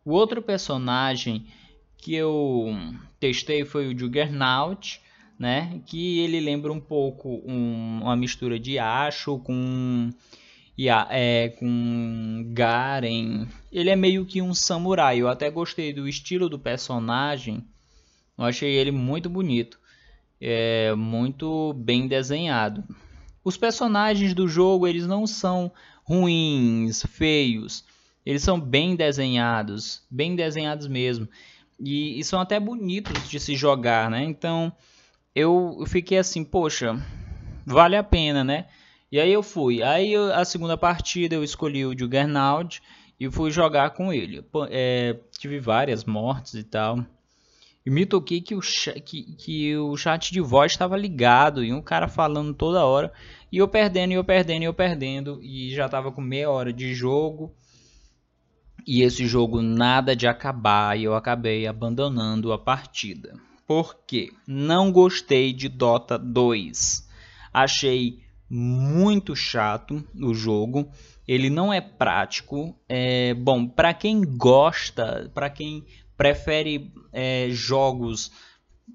O 0.04 0.12
outro 0.12 0.42
personagem 0.42 1.46
que 1.98 2.16
eu 2.16 2.74
testei 3.20 3.66
foi 3.66 3.88
o 3.88 3.98
Juggernaut, 3.98 5.02
né? 5.38 5.82
Que 5.86 6.20
ele 6.20 6.40
lembra 6.40 6.72
um 6.72 6.80
pouco 6.80 7.42
um, 7.46 8.00
uma 8.02 8.16
mistura 8.16 8.58
de 8.58 8.80
Asho 8.80 9.38
com 9.40 10.10
yeah, 10.78 11.08
é, 11.12 11.50
com 11.50 12.52
Garen. 12.54 13.48
Ele 13.72 13.90
é 13.90 13.96
meio 13.96 14.26
que 14.26 14.42
um 14.42 14.54
samurai. 14.54 15.20
Eu 15.20 15.28
até 15.28 15.50
gostei 15.50 15.92
do 15.92 16.08
estilo 16.08 16.48
do 16.48 16.60
personagem. 16.60 17.66
Eu 18.38 18.46
achei 18.46 18.76
ele 18.76 18.92
muito 18.92 19.30
bonito. 19.30 19.80
É 20.40 20.94
muito 20.94 21.74
bem 21.74 22.08
desenhado. 22.08 22.84
Os 23.44 23.58
personagens 23.58 24.34
do 24.34 24.48
jogo 24.48 24.88
eles 24.88 25.08
não 25.08 25.26
são 25.26 25.72
ruins, 26.04 27.04
feios. 27.04 27.84
Eles 28.26 28.44
são 28.44 28.60
bem 28.60 28.96
desenhados, 28.96 30.04
bem 30.12 30.36
desenhados 30.36 30.88
mesmo. 30.88 31.28
E, 31.80 32.20
e 32.20 32.24
são 32.24 32.40
até 32.40 32.60
bonitos 32.60 33.30
de 33.30 33.40
se 33.40 33.56
jogar, 33.56 34.10
né? 34.12 34.24
Então 34.24 34.72
eu, 35.34 35.84
fiquei 35.88 36.18
assim, 36.18 36.44
poxa, 36.44 37.00
vale 37.66 37.96
a 37.96 38.04
pena, 38.04 38.44
né? 38.44 38.66
E 39.12 39.20
aí 39.20 39.32
eu 39.32 39.42
fui. 39.42 39.82
Aí 39.82 40.12
eu, 40.12 40.34
a 40.34 40.44
segunda 40.44 40.78
partida 40.78 41.36
eu 41.36 41.44
escolhi 41.44 41.86
o 41.86 41.98
Juggernaut 41.98 42.82
e 43.20 43.30
fui 43.32 43.52
jogar 43.52 43.92
com 43.92 44.12
ele. 44.12 44.46
É, 44.70 45.18
tive 45.38 45.60
várias 45.60 46.04
mortes 46.04 46.56
e 46.56 46.64
tal. 46.64 47.06
E 47.86 47.90
me 47.90 48.06
toquei 48.06 48.42
que 48.42 48.54
o, 48.54 48.60
que, 49.06 49.24
que 49.36 49.78
o 49.78 49.96
chat 49.96 50.34
de 50.34 50.42
voz 50.42 50.74
estava 50.74 50.98
ligado 50.98 51.64
e 51.64 51.72
um 51.72 51.82
cara 51.82 52.10
falando 52.10 52.54
toda 52.54 52.86
hora. 52.86 53.14
E 53.50 53.60
eu 53.60 53.68
perdendo, 53.68 54.12
e 54.12 54.16
eu 54.16 54.26
perdendo, 54.26 54.64
e 54.64 54.66
eu 54.66 54.74
perdendo. 54.74 55.40
E 55.42 55.74
já 55.74 55.86
estava 55.86 56.12
com 56.12 56.20
meia 56.20 56.50
hora 56.50 56.74
de 56.74 56.94
jogo. 56.94 57.56
E 58.86 59.04
esse 59.04 59.26
jogo 59.26 59.62
nada 59.62 60.18
de 60.18 60.28
acabar. 60.28 61.00
E 61.00 61.06
eu 61.06 61.16
acabei 61.16 61.66
abandonando 61.66 62.52
a 62.52 62.60
partida. 62.60 63.40
Por 63.66 63.96
quê? 64.06 64.34
Não 64.46 64.92
gostei 64.92 65.54
de 65.54 65.70
Dota 65.70 66.20
2. 66.20 67.08
Achei 67.54 68.20
muito 68.50 69.36
chato 69.36 70.04
o 70.16 70.34
jogo. 70.34 70.90
Ele 71.28 71.50
não 71.50 71.74
é 71.74 71.82
prático. 71.82 72.76
É, 72.88 73.34
bom, 73.34 73.68
para 73.68 73.94
quem 73.94 74.22
gosta, 74.22 75.30
para 75.34 75.50
quem 75.50 75.86
prefere 76.18 76.92
é, 77.12 77.48
jogos 77.50 78.32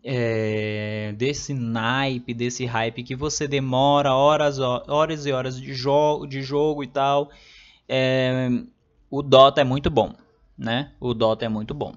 é, 0.03 1.15
desse 1.17 1.53
naipe, 1.55 2.35
desse 2.35 2.65
hype 2.65 3.03
que 3.03 3.15
você 3.15 3.47
demora 3.47 4.15
horas, 4.15 4.59
horas 4.59 5.27
e 5.27 5.33
horas 5.33 5.61
de, 5.61 5.75
jo 5.75 6.27
de 6.27 6.43
jogo 6.43 6.83
e 6.83 6.87
tal. 6.87 7.31
É, 7.89 8.49
o 9.11 9.23
Dota 9.23 9.61
é 9.61 9.65
muito 9.65 9.91
bom, 9.91 10.15
né? 10.57 10.93
O 10.99 11.13
Dota 11.13 11.45
é 11.45 11.49
muito 11.49 11.75
bom. 11.75 11.95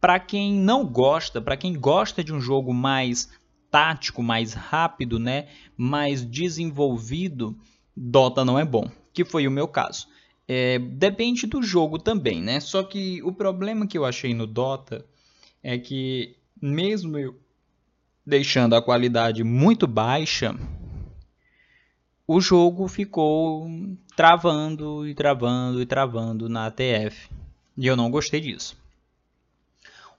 Para 0.00 0.18
quem 0.18 0.52
não 0.52 0.84
gosta, 0.84 1.40
para 1.40 1.56
quem 1.56 1.72
gosta 1.72 2.22
de 2.22 2.32
um 2.32 2.40
jogo 2.40 2.74
mais 2.74 3.30
tático, 3.72 4.22
mais 4.22 4.52
rápido, 4.52 5.18
né? 5.18 5.48
Mais 5.76 6.24
desenvolvido, 6.24 7.58
Dota 7.96 8.44
não 8.44 8.58
é 8.58 8.64
bom, 8.64 8.88
que 9.12 9.24
foi 9.24 9.48
o 9.48 9.50
meu 9.50 9.66
caso. 9.66 10.06
É, 10.46 10.78
depende 10.78 11.46
do 11.46 11.62
jogo 11.62 11.98
também, 11.98 12.42
né? 12.42 12.60
Só 12.60 12.82
que 12.82 13.22
o 13.22 13.32
problema 13.32 13.86
que 13.86 13.96
eu 13.96 14.04
achei 14.04 14.34
no 14.34 14.46
Dota 14.46 15.04
é 15.62 15.78
que 15.78 16.36
mesmo 16.60 17.18
eu 17.18 17.40
deixando 18.24 18.76
a 18.76 18.82
qualidade 18.82 19.42
muito 19.42 19.86
baixa, 19.86 20.54
o 22.26 22.40
jogo 22.40 22.86
ficou 22.86 23.68
travando 24.14 25.08
e 25.08 25.14
travando 25.14 25.80
e 25.80 25.86
travando 25.86 26.48
na 26.48 26.66
ATF. 26.66 27.28
E 27.76 27.86
eu 27.86 27.96
não 27.96 28.10
gostei 28.10 28.40
disso. 28.40 28.76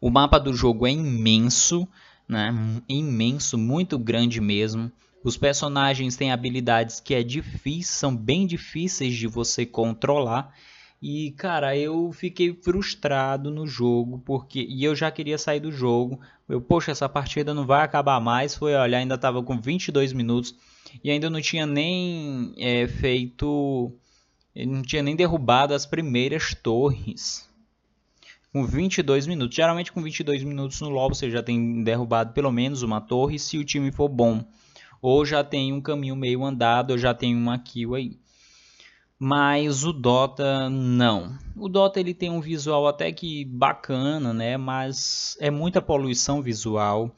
O 0.02 0.10
mapa 0.10 0.38
do 0.38 0.54
jogo 0.54 0.86
é 0.86 0.92
imenso, 0.92 1.88
né? 2.28 2.54
Imenso, 2.88 3.58
muito 3.58 3.98
grande 3.98 4.40
mesmo. 4.40 4.92
Os 5.24 5.38
personagens 5.38 6.16
têm 6.18 6.32
habilidades 6.32 7.00
que 7.00 7.14
é 7.14 7.24
difícil, 7.24 7.94
são 7.94 8.16
bem 8.16 8.46
difíceis 8.46 9.16
de 9.16 9.28
você 9.28 9.66
controlar. 9.66 10.54
E 11.02 11.32
cara, 11.32 11.78
eu 11.78 12.12
fiquei 12.12 12.54
frustrado 12.54 13.50
no 13.50 13.68
jogo 13.68 14.22
porque 14.26 14.66
e 14.70 14.84
eu 14.84 14.96
já 14.96 15.12
queria 15.12 15.38
sair 15.38 15.60
do 15.60 15.72
jogo. 15.72 16.20
Eu, 16.48 16.62
poxa, 16.62 16.92
essa 16.92 17.08
partida 17.08 17.54
não 17.54 17.66
vai 17.66 17.84
acabar 17.84 18.20
mais. 18.20 18.56
Foi 18.56 18.76
olhar, 18.76 18.98
ainda 18.98 19.16
estava 19.16 19.42
com 19.42 19.60
22 19.60 20.14
minutos 20.14 20.56
e 21.04 21.10
ainda 21.10 21.30
não 21.30 21.42
tinha 21.42 21.66
nem 21.66 22.54
é, 22.58 22.88
feito, 22.88 23.92
não 24.56 24.82
tinha 24.82 25.02
nem 25.02 25.16
derrubado 25.16 25.74
as 25.74 25.86
primeiras 25.86 26.54
torres 26.54 27.50
com 28.54 28.64
22 28.64 29.26
minutos. 29.26 29.56
Geralmente 29.56 29.92
com 29.92 30.02
22 30.02 30.44
minutos 30.44 30.80
no 30.80 30.90
LoL 30.90 31.10
você 31.10 31.30
já 31.32 31.42
tem 31.42 31.84
derrubado 31.84 32.34
pelo 32.34 32.52
menos 32.52 32.84
uma 32.84 33.02
torre 33.02 33.40
se 33.40 33.58
o 33.58 33.66
time 33.66 33.92
for 33.92 34.08
bom. 34.08 34.46
Ou 35.02 35.26
já 35.26 35.44
tem 35.44 35.74
um 35.74 35.82
caminho 35.82 36.16
meio 36.16 36.46
andado, 36.46 36.92
ou 36.92 36.98
já 36.98 37.14
tem 37.14 37.36
uma 37.36 37.58
kill 37.58 37.96
aí. 37.96 38.18
Mas 39.20 39.84
o 39.84 39.92
Dota 39.92 40.70
não. 40.70 41.38
O 41.58 41.68
Dota 41.68 42.00
ele 42.00 42.14
tem 42.14 42.30
um 42.30 42.40
visual 42.40 42.88
até 42.88 43.12
que 43.12 43.44
bacana, 43.44 44.34
né? 44.34 44.56
Mas 44.56 45.36
é 45.42 45.50
muita 45.50 45.82
poluição 45.82 46.42
visual. 46.42 47.14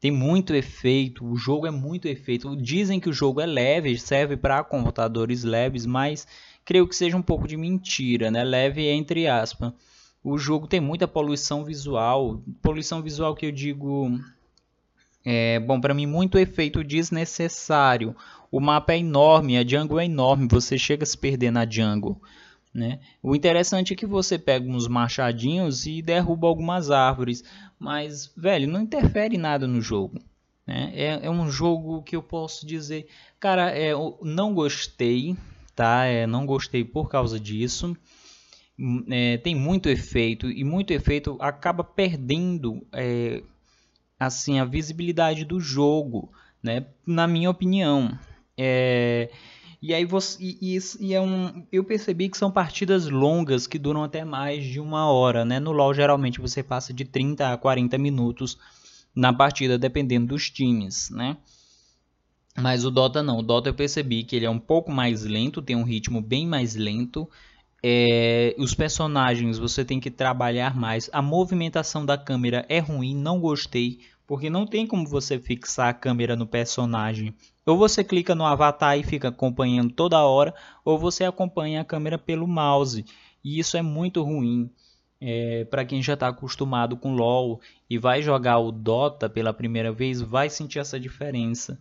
Tem 0.00 0.10
muito 0.10 0.54
efeito, 0.54 1.24
o 1.26 1.36
jogo 1.36 1.66
é 1.66 1.70
muito 1.70 2.08
efeito. 2.08 2.56
Dizem 2.56 2.98
que 2.98 3.08
o 3.08 3.12
jogo 3.12 3.40
é 3.40 3.46
leve, 3.46 3.98
serve 3.98 4.36
para 4.36 4.64
computadores 4.64 5.44
leves, 5.44 5.84
mas 5.84 6.26
creio 6.64 6.88
que 6.88 6.96
seja 6.96 7.16
um 7.16 7.22
pouco 7.22 7.46
de 7.46 7.56
mentira, 7.56 8.30
né? 8.30 8.42
Leve 8.42 8.88
entre 8.88 9.26
aspas 9.26 9.72
o 10.22 10.36
jogo 10.36 10.66
tem 10.66 10.80
muita 10.80 11.08
poluição 11.08 11.64
visual. 11.64 12.42
Poluição 12.60 13.02
visual 13.02 13.34
que 13.34 13.46
eu 13.46 13.52
digo. 13.52 14.18
É, 15.24 15.58
bom, 15.60 15.80
para 15.80 15.94
mim, 15.94 16.06
muito 16.06 16.38
efeito 16.38 16.84
desnecessário. 16.84 18.14
O 18.50 18.60
mapa 18.60 18.92
é 18.92 18.98
enorme, 18.98 19.56
a 19.56 19.66
jungle 19.66 20.00
é 20.00 20.04
enorme, 20.04 20.48
você 20.50 20.76
chega 20.76 21.04
a 21.04 21.06
se 21.06 21.16
perder 21.16 21.50
na 21.50 21.68
jungle. 21.68 22.20
Né? 22.72 23.00
O 23.22 23.34
interessante 23.34 23.92
é 23.92 23.96
que 23.96 24.06
você 24.06 24.38
pega 24.38 24.68
uns 24.68 24.88
machadinhos 24.88 25.86
e 25.86 26.02
derruba 26.02 26.46
algumas 26.46 26.90
árvores, 26.90 27.42
mas, 27.78 28.32
velho, 28.36 28.68
não 28.68 28.80
interfere 28.80 29.36
nada 29.36 29.66
no 29.66 29.80
jogo. 29.80 30.20
Né? 30.66 30.92
É, 30.94 31.26
é, 31.26 31.30
um 31.30 31.50
jogo 31.50 32.02
que 32.02 32.14
eu 32.14 32.22
posso 32.22 32.66
dizer, 32.66 33.08
cara, 33.38 33.70
é, 33.70 33.92
eu 33.92 34.18
não 34.22 34.54
gostei, 34.54 35.36
tá? 35.74 36.04
É, 36.04 36.26
não 36.26 36.46
gostei 36.46 36.84
por 36.84 37.08
causa 37.08 37.40
disso 37.40 37.96
é, 39.10 39.36
tem 39.38 39.54
muito 39.54 39.88
efeito 39.88 40.50
e 40.50 40.64
muito 40.64 40.92
efeito 40.92 41.36
acaba 41.40 41.84
perdendo 41.84 42.86
é, 42.92 43.42
assim 44.18 44.58
a 44.58 44.64
visibilidade 44.64 45.44
do 45.44 45.60
jogo, 45.60 46.32
né? 46.62 46.86
Na 47.06 47.26
minha 47.26 47.50
opinião. 47.50 48.18
É, 48.56 49.30
e 49.82 49.94
aí 49.94 50.04
você 50.04 50.38
e, 50.42 50.78
e, 51.00 51.14
é 51.14 51.20
um, 51.20 51.66
eu 51.72 51.84
percebi 51.84 52.28
que 52.28 52.36
são 52.36 52.50
partidas 52.50 53.08
longas 53.08 53.66
que 53.66 53.78
duram 53.78 54.02
até 54.02 54.24
mais 54.24 54.64
de 54.64 54.80
uma 54.80 55.10
hora, 55.10 55.44
né? 55.44 55.58
No 55.58 55.72
LoL 55.72 55.94
geralmente 55.94 56.40
você 56.40 56.62
passa 56.62 56.92
de 56.92 57.04
30 57.04 57.52
a 57.52 57.56
40 57.56 57.96
minutos 57.98 58.58
na 59.14 59.32
partida 59.32 59.78
dependendo 59.78 60.28
dos 60.28 60.50
times, 60.50 61.10
né? 61.10 61.36
Mas 62.56 62.84
o 62.84 62.90
Dota 62.90 63.22
não, 63.22 63.38
o 63.38 63.42
Dota 63.42 63.68
eu 63.68 63.74
percebi 63.74 64.24
que 64.24 64.36
ele 64.36 64.44
é 64.44 64.50
um 64.50 64.58
pouco 64.58 64.90
mais 64.90 65.24
lento, 65.24 65.62
tem 65.62 65.76
um 65.76 65.84
ritmo 65.84 66.20
bem 66.20 66.46
mais 66.46 66.74
lento 66.74 67.28
é, 67.82 68.54
os 68.58 68.74
personagens 68.74 69.58
você 69.58 69.84
tem 69.84 69.98
que 69.98 70.10
trabalhar 70.10 70.76
mais. 70.76 71.08
A 71.12 71.22
movimentação 71.22 72.04
da 72.04 72.18
câmera 72.18 72.64
é 72.68 72.78
ruim, 72.78 73.14
não 73.14 73.40
gostei, 73.40 74.00
porque 74.26 74.50
não 74.50 74.66
tem 74.66 74.86
como 74.86 75.06
você 75.06 75.38
fixar 75.38 75.88
a 75.88 75.94
câmera 75.94 76.36
no 76.36 76.46
personagem. 76.46 77.34
Ou 77.64 77.76
você 77.76 78.04
clica 78.04 78.34
no 78.34 78.44
avatar 78.44 78.98
e 78.98 79.02
fica 79.02 79.28
acompanhando 79.28 79.92
toda 79.92 80.24
hora, 80.24 80.54
ou 80.84 80.98
você 80.98 81.24
acompanha 81.24 81.80
a 81.80 81.84
câmera 81.84 82.18
pelo 82.18 82.46
mouse. 82.46 83.04
E 83.42 83.58
isso 83.58 83.76
é 83.76 83.82
muito 83.82 84.22
ruim. 84.22 84.70
É, 85.22 85.64
para 85.66 85.84
quem 85.84 86.02
já 86.02 86.14
está 86.14 86.28
acostumado 86.28 86.96
com 86.96 87.14
LoL 87.14 87.60
e 87.88 87.98
vai 87.98 88.22
jogar 88.22 88.58
o 88.58 88.72
Dota 88.72 89.28
pela 89.28 89.52
primeira 89.52 89.92
vez, 89.92 90.20
vai 90.20 90.48
sentir 90.48 90.78
essa 90.78 90.98
diferença 90.98 91.78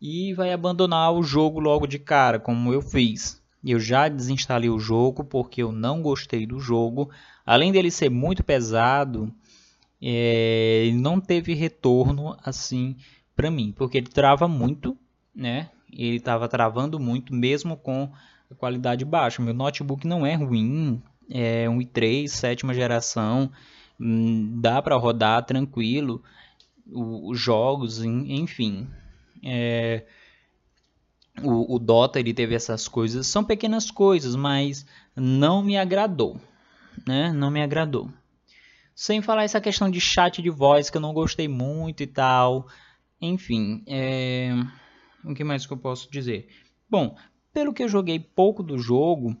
e 0.00 0.34
vai 0.34 0.52
abandonar 0.52 1.12
o 1.12 1.22
jogo 1.22 1.58
logo 1.58 1.86
de 1.86 1.98
cara, 1.98 2.38
como 2.38 2.72
eu 2.72 2.82
fiz. 2.82 3.41
Eu 3.64 3.78
já 3.78 4.08
desinstalei 4.08 4.68
o 4.68 4.78
jogo 4.78 5.24
porque 5.24 5.62
eu 5.62 5.70
não 5.70 6.02
gostei 6.02 6.46
do 6.46 6.58
jogo. 6.58 7.10
Além 7.46 7.70
dele 7.70 7.90
ser 7.90 8.10
muito 8.10 8.42
pesado, 8.42 9.32
é, 10.00 10.90
não 10.94 11.20
teve 11.20 11.54
retorno 11.54 12.36
assim 12.42 12.96
para 13.36 13.50
mim, 13.50 13.72
porque 13.76 13.98
ele 13.98 14.08
trava 14.08 14.48
muito, 14.48 14.96
né? 15.34 15.70
Ele 15.92 16.16
estava 16.16 16.48
travando 16.48 16.98
muito 16.98 17.34
mesmo 17.34 17.76
com 17.76 18.10
a 18.50 18.54
qualidade 18.54 19.04
baixa. 19.04 19.42
Meu 19.42 19.54
notebook 19.54 20.06
não 20.06 20.26
é 20.26 20.34
ruim, 20.34 21.00
é 21.30 21.68
um 21.68 21.78
i3 21.78 22.26
sétima 22.28 22.74
geração, 22.74 23.50
hum, 24.00 24.60
dá 24.60 24.82
para 24.82 24.96
rodar 24.96 25.44
tranquilo 25.44 26.22
os 26.90 27.38
jogos, 27.38 28.02
enfim. 28.02 28.88
É, 29.42 30.04
o, 31.40 31.76
o 31.76 31.78
Dota 31.78 32.20
ele 32.20 32.34
teve 32.34 32.54
essas 32.54 32.88
coisas, 32.88 33.26
são 33.26 33.44
pequenas 33.44 33.90
coisas, 33.90 34.36
mas 34.36 34.84
não 35.16 35.62
me 35.62 35.76
agradou, 35.76 36.40
né? 37.06 37.32
Não 37.32 37.50
me 37.50 37.62
agradou. 37.62 38.10
Sem 38.94 39.22
falar 39.22 39.44
essa 39.44 39.60
questão 39.60 39.90
de 39.90 40.00
chat 40.00 40.42
de 40.42 40.50
voz 40.50 40.90
que 40.90 40.96
eu 40.96 41.00
não 41.00 41.14
gostei 41.14 41.48
muito 41.48 42.02
e 42.02 42.06
tal. 42.06 42.66
Enfim, 43.20 43.82
é... 43.86 44.50
o 45.24 45.34
que 45.34 45.44
mais 45.44 45.64
que 45.64 45.72
eu 45.72 45.78
posso 45.78 46.10
dizer? 46.10 46.48
Bom, 46.90 47.16
pelo 47.52 47.72
que 47.72 47.82
eu 47.82 47.88
joguei 47.88 48.18
pouco 48.18 48.62
do 48.62 48.78
jogo, 48.78 49.34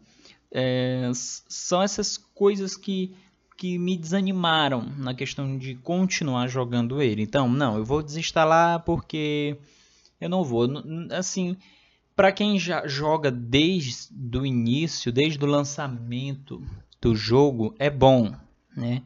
é... 0.50 1.10
são 1.14 1.82
essas 1.82 2.16
coisas 2.16 2.76
que 2.76 3.14
que 3.62 3.78
me 3.78 3.96
desanimaram 3.96 4.92
na 4.98 5.14
questão 5.14 5.56
de 5.56 5.76
continuar 5.76 6.48
jogando 6.48 7.00
ele. 7.00 7.22
Então, 7.22 7.48
não, 7.48 7.76
eu 7.76 7.84
vou 7.84 8.02
desinstalar 8.02 8.82
porque 8.82 9.56
eu 10.20 10.28
não 10.28 10.42
vou. 10.42 10.66
Assim, 11.12 11.56
para 12.14 12.32
quem 12.32 12.58
já 12.58 12.86
joga 12.86 13.30
desde 13.30 14.38
o 14.38 14.44
início, 14.44 15.12
desde 15.12 15.42
o 15.44 15.48
lançamento 15.48 16.62
do 17.00 17.14
jogo, 17.14 17.74
é 17.78 17.90
bom, 17.90 18.32
né? 18.76 19.02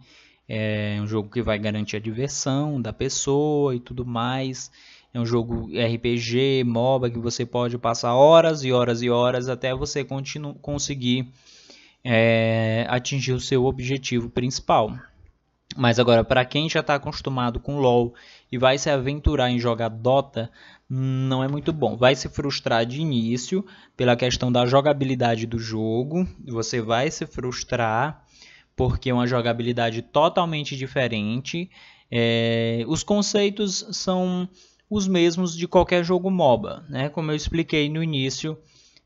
É 0.48 0.98
um 1.00 1.06
jogo 1.06 1.28
que 1.28 1.42
vai 1.42 1.58
garantir 1.58 1.96
a 1.96 2.00
diversão 2.00 2.80
da 2.80 2.92
pessoa 2.92 3.74
e 3.74 3.80
tudo 3.80 4.06
mais. 4.06 4.70
É 5.12 5.18
um 5.18 5.26
jogo 5.26 5.68
RPG, 5.70 6.62
MOBA 6.64 7.10
que 7.10 7.18
você 7.18 7.44
pode 7.44 7.78
passar 7.78 8.14
horas 8.14 8.62
e 8.62 8.70
horas 8.70 9.02
e 9.02 9.10
horas 9.10 9.48
até 9.48 9.74
você 9.74 10.06
conseguir 10.60 11.32
é, 12.04 12.86
atingir 12.88 13.32
o 13.32 13.40
seu 13.40 13.64
objetivo 13.64 14.30
principal. 14.30 14.96
Mas 15.76 15.98
agora, 15.98 16.24
para 16.24 16.44
quem 16.44 16.68
já 16.68 16.80
está 16.80 16.94
acostumado 16.94 17.60
com 17.60 17.78
LoL 17.78 18.14
e 18.50 18.58
vai 18.58 18.78
se 18.78 18.88
aventurar 18.88 19.50
em 19.50 19.58
jogar 19.58 19.88
Dota, 19.88 20.50
não 20.88 21.42
é 21.42 21.48
muito 21.48 21.72
bom. 21.72 21.96
Vai 21.96 22.14
se 22.14 22.28
frustrar 22.28 22.86
de 22.86 23.00
início 23.00 23.64
pela 23.96 24.16
questão 24.16 24.50
da 24.50 24.64
jogabilidade 24.66 25.46
do 25.46 25.58
jogo. 25.58 26.26
Você 26.46 26.80
vai 26.80 27.10
se 27.10 27.26
frustrar 27.26 28.24
porque 28.76 29.10
é 29.10 29.14
uma 29.14 29.26
jogabilidade 29.26 30.02
totalmente 30.02 30.76
diferente. 30.76 31.70
É, 32.10 32.84
os 32.86 33.02
conceitos 33.02 33.86
são 33.90 34.48
os 34.88 35.08
mesmos 35.08 35.56
de 35.56 35.66
qualquer 35.66 36.04
jogo 36.04 36.30
MOBA, 36.30 36.84
né? 36.88 37.08
Como 37.08 37.30
eu 37.30 37.36
expliquei 37.36 37.88
no 37.88 38.02
início 38.02 38.56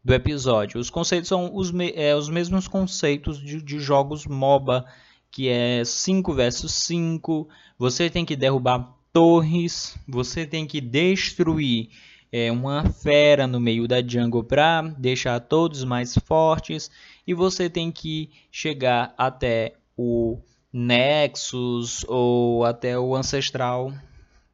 do 0.04 0.12
episódio. 0.12 0.80
Os 0.80 0.90
conceitos 0.90 1.28
são 1.28 1.54
os, 1.54 1.70
me 1.70 1.92
é, 1.94 2.14
os 2.14 2.28
mesmos 2.28 2.66
conceitos 2.66 3.38
de, 3.38 3.62
de 3.62 3.78
jogos 3.78 4.26
MOBA, 4.26 4.84
que 5.30 5.48
é 5.48 5.84
5 5.84 6.32
versus 6.34 6.72
5. 6.72 7.48
Você 7.78 8.10
tem 8.10 8.24
que 8.24 8.36
derrubar 8.36 8.94
torres, 9.12 9.96
você 10.08 10.46
tem 10.46 10.66
que 10.66 10.80
destruir 10.80 11.88
é, 12.32 12.50
uma 12.50 12.84
fera 12.84 13.46
no 13.46 13.58
meio 13.58 13.88
da 13.88 14.00
jungle 14.06 14.44
para 14.44 14.82
deixar 14.82 15.40
todos 15.40 15.82
mais 15.84 16.16
fortes 16.24 16.90
e 17.26 17.34
você 17.34 17.68
tem 17.68 17.90
que 17.90 18.30
chegar 18.50 19.14
até 19.18 19.74
o 19.96 20.38
Nexus 20.72 22.04
ou 22.08 22.64
até 22.64 22.98
o 22.98 23.16
Ancestral 23.16 23.92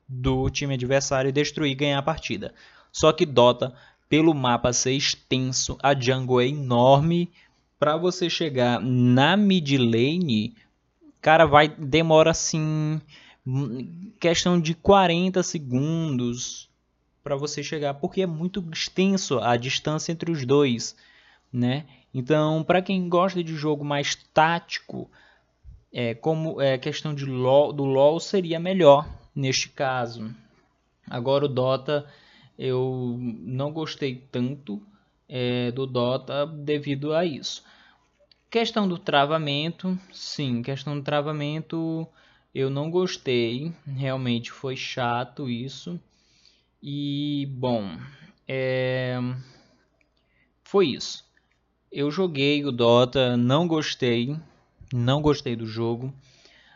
do 0.08 0.48
time 0.48 0.74
adversário 0.74 1.28
e 1.28 1.32
destruir 1.32 1.72
e 1.72 1.74
ganhar 1.74 1.98
a 1.98 2.02
partida. 2.02 2.54
Só 2.90 3.12
que 3.12 3.26
Dota, 3.26 3.74
pelo 4.08 4.32
mapa 4.32 4.72
ser 4.72 4.92
extenso, 4.92 5.76
a 5.82 5.98
jungle 5.98 6.40
é 6.40 6.46
enorme, 6.46 7.30
para 7.78 7.96
você 7.96 8.30
chegar 8.30 8.80
na 8.80 9.36
mid 9.36 9.76
lane, 9.76 10.54
cara, 11.26 11.44
vai 11.44 11.66
demora 11.66 12.30
assim 12.30 13.00
questão 14.20 14.60
de 14.60 14.76
40 14.76 15.42
segundos 15.42 16.70
para 17.20 17.34
você 17.34 17.64
chegar, 17.64 17.94
porque 17.94 18.22
é 18.22 18.26
muito 18.26 18.64
extenso 18.72 19.40
a 19.40 19.56
distância 19.56 20.12
entre 20.12 20.30
os 20.30 20.46
dois, 20.46 20.94
né? 21.52 21.84
Então, 22.14 22.62
para 22.62 22.80
quem 22.80 23.08
gosta 23.08 23.42
de 23.42 23.56
jogo 23.56 23.84
mais 23.84 24.14
tático, 24.32 25.10
é, 25.92 26.14
como 26.14 26.60
é 26.62 26.78
questão 26.78 27.12
de 27.12 27.24
LoL, 27.24 27.72
do 27.72 27.84
LoL 27.84 28.20
seria 28.20 28.60
melhor 28.60 29.12
neste 29.34 29.68
caso. 29.68 30.32
Agora 31.10 31.46
o 31.46 31.48
Dota 31.48 32.06
eu 32.56 33.18
não 33.18 33.72
gostei 33.72 34.22
tanto 34.30 34.80
é, 35.28 35.72
do 35.72 35.88
Dota 35.88 36.46
devido 36.46 37.12
a 37.12 37.24
isso. 37.24 37.64
Questão 38.58 38.88
do 38.88 38.96
travamento, 38.96 39.98
sim, 40.10 40.62
questão 40.62 40.96
do 40.96 41.04
travamento 41.04 42.08
eu 42.54 42.70
não 42.70 42.90
gostei, 42.90 43.70
realmente 43.86 44.50
foi 44.50 44.74
chato 44.74 45.46
isso. 45.46 46.00
E 46.82 47.46
bom, 47.50 47.98
é... 48.48 49.18
foi 50.64 50.86
isso. 50.86 51.22
Eu 51.92 52.10
joguei 52.10 52.64
o 52.64 52.72
Dota, 52.72 53.36
não 53.36 53.68
gostei, 53.68 54.34
não 54.90 55.20
gostei 55.20 55.54
do 55.54 55.66
jogo. 55.66 56.10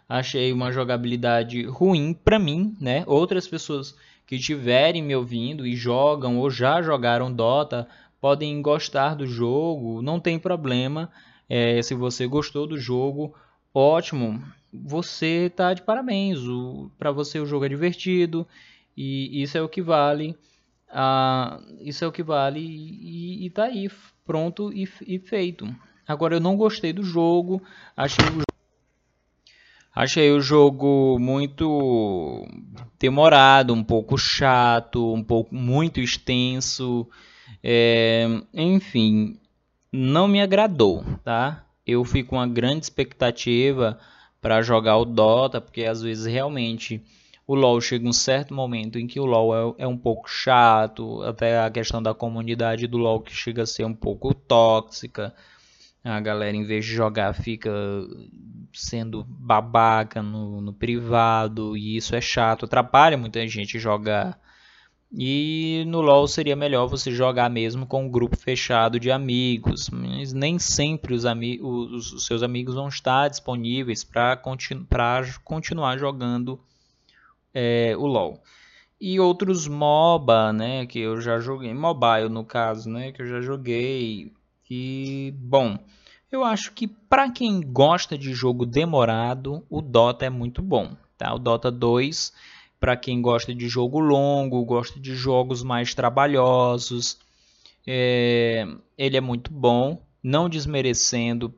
Achei 0.07 0.53
uma 0.53 0.71
jogabilidade 0.71 1.65
ruim 1.65 2.13
para 2.13 2.39
mim, 2.39 2.77
né? 2.79 3.05
Outras 3.07 3.49
pessoas 3.49 3.97
que 4.27 4.35
estiverem 4.35 5.03
me 5.03 5.17
ouvindo 5.17 5.67
e 5.67 5.75
jogam 5.75 6.41
ou 6.41 6.51
já 6.51 6.83
jogaram 6.83 7.33
Dota 7.33 7.89
podem 8.21 8.61
gostar 8.61 9.15
do 9.15 9.27
jogo, 9.27 10.03
não 10.03 10.21
tem 10.21 10.39
problema. 10.39 11.11
É, 11.53 11.83
se 11.83 11.95
você 11.95 12.29
gostou 12.29 12.65
do 12.65 12.79
jogo, 12.79 13.35
ótimo, 13.75 14.41
você 14.73 15.47
está 15.47 15.75
de 15.75 15.83
parabéns. 15.83 16.39
Para 16.97 17.11
você 17.11 17.41
o 17.41 17.47
jogo 17.47 17.65
é 17.65 17.69
divertido 17.69 18.47
e 18.97 19.43
isso 19.43 19.59
é 19.59 19.63
o 19.63 19.69
que 19.69 19.83
vale. 19.83 20.37
Ah, 20.89 21.61
isso 21.81 22.05
é 22.05 22.07
o 22.07 22.13
que 22.13 22.23
vale 22.23 22.61
e, 22.61 23.47
está 23.47 23.65
aí 23.65 23.91
pronto 24.25 24.73
e, 24.73 24.89
e 25.05 25.19
feito. 25.19 25.69
Agora 26.07 26.37
eu 26.37 26.41
não 26.41 26.57
gostei 26.57 26.93
do 26.93 27.03
jogo, 27.03 27.61
achei 27.97 28.25
o 28.27 28.43
Achei 29.93 30.31
o 30.31 30.41
jogo 30.41 31.19
muito 31.19 32.47
demorado, 32.99 33.75
um 33.75 33.83
pouco 33.83 34.17
chato, 34.17 35.13
um 35.13 35.23
pouco 35.23 35.53
muito 35.53 36.01
extenso. 36.01 37.09
É, 37.63 38.27
enfim, 38.55 39.37
não 39.93 40.29
me 40.29 40.41
agradou, 40.41 41.05
tá? 41.25 41.65
Eu 41.87 42.05
fico 42.05 42.31
com 42.31 42.37
uma 42.37 42.47
grande 42.47 42.85
expectativa 42.85 43.99
para 44.41 44.63
jogar 44.63 44.97
o 44.97 45.05
Dota, 45.05 45.61
porque 45.61 45.85
às 45.85 46.03
vezes 46.03 46.27
realmente 46.27 47.03
o 47.47 47.55
LoL 47.55 47.81
chega 47.81 48.09
um 48.09 48.13
certo 48.13 48.55
momento 48.55 48.99
em 48.99 49.09
que 49.09 49.19
o 49.19 49.25
LoL 49.27 49.75
é, 49.79 49.83
é, 49.83 49.87
um 49.87 49.97
pouco 49.97 50.31
chato, 50.31 51.21
até 51.23 51.61
a 51.61 51.71
questão 51.71 52.01
da 52.01 52.15
comunidade 52.15 52.87
do 52.87 52.97
LoL 52.97 53.21
que 53.21 53.35
chega 53.35 53.63
a 53.63 53.67
ser 53.67 53.85
um 53.85 53.95
pouco 53.95 54.33
tóxica. 54.33 55.35
A 56.05 56.21
galera, 56.21 56.57
em 56.57 56.65
vez 56.65 56.85
de 56.85 56.93
jogar, 56.93 57.35
fica 57.35 57.71
sendo 58.73 59.25
babaca 59.29 60.23
no, 60.23 60.61
no 60.61 60.73
privado, 60.73 61.77
e 61.77 61.97
isso 61.97 62.15
é 62.15 62.21
chato, 62.21 62.65
atrapalha 62.65 63.19
muita 63.19 63.47
gente 63.49 63.79
jogar. 63.79 64.39
E 65.13 65.85
no 65.89 66.01
LoL 66.01 66.29
seria 66.29 66.55
melhor 66.55 66.87
você 66.87 67.11
jogar 67.11 67.51
mesmo 67.51 67.85
com 67.85 68.05
um 68.05 68.09
grupo 68.09 68.37
fechado 68.37 69.01
de 69.01 69.11
amigos, 69.11 69.91
mas 69.91 70.33
nem 70.33 70.59
sempre 70.59 71.15
os, 71.15 71.27
ami 71.27 71.59
os, 71.61 72.13
os 72.13 72.27
seus 72.27 72.45
amigos 72.45 72.77
vão 72.77 72.89
estar 72.89 73.29
disponíveis 73.29 74.05
para 74.05 74.37
continu 74.37 74.87
continuar 75.45 75.99
jogando 75.99 76.61
é, 77.53 77.97
o 77.97 78.07
LoL. 78.07 78.41
E 79.01 79.19
outros 79.19 79.67
MOBA, 79.67 80.53
né, 80.53 80.87
que 80.87 81.01
eu 81.01 81.21
já 81.21 81.41
joguei, 81.41 81.75
mobile 81.75 82.29
no 82.29 82.45
caso, 82.45 82.89
né, 82.89 83.11
que 83.11 83.23
eu 83.23 83.27
já 83.27 83.41
joguei, 83.41 84.33
e, 84.71 85.35
bom, 85.37 85.77
eu 86.31 86.45
acho 86.45 86.73
que 86.73 86.87
para 86.87 87.29
quem 87.29 87.61
gosta 87.61 88.17
de 88.17 88.33
jogo 88.33 88.65
demorado, 88.65 89.65
o 89.69 89.83
Dota 89.83 90.25
é 90.25 90.31
muito 90.31 90.63
bom. 90.63 90.97
Tá? 91.19 91.35
O 91.35 91.41
Dota 91.41 91.73
2, 91.73 92.33
para 92.81 92.97
quem 92.97 93.21
gosta 93.21 93.55
de 93.55 93.69
jogo 93.69 94.01
longo, 94.01 94.65
gosta 94.65 94.99
de 94.99 95.15
jogos 95.15 95.63
mais 95.63 95.95
trabalhosos, 95.95 97.19
é, 97.87 98.67
ele 98.97 99.19
é 99.19 99.21
muito 99.21 99.53
bom. 99.53 100.03
Não 100.23 100.49
desmerecendo 100.49 101.55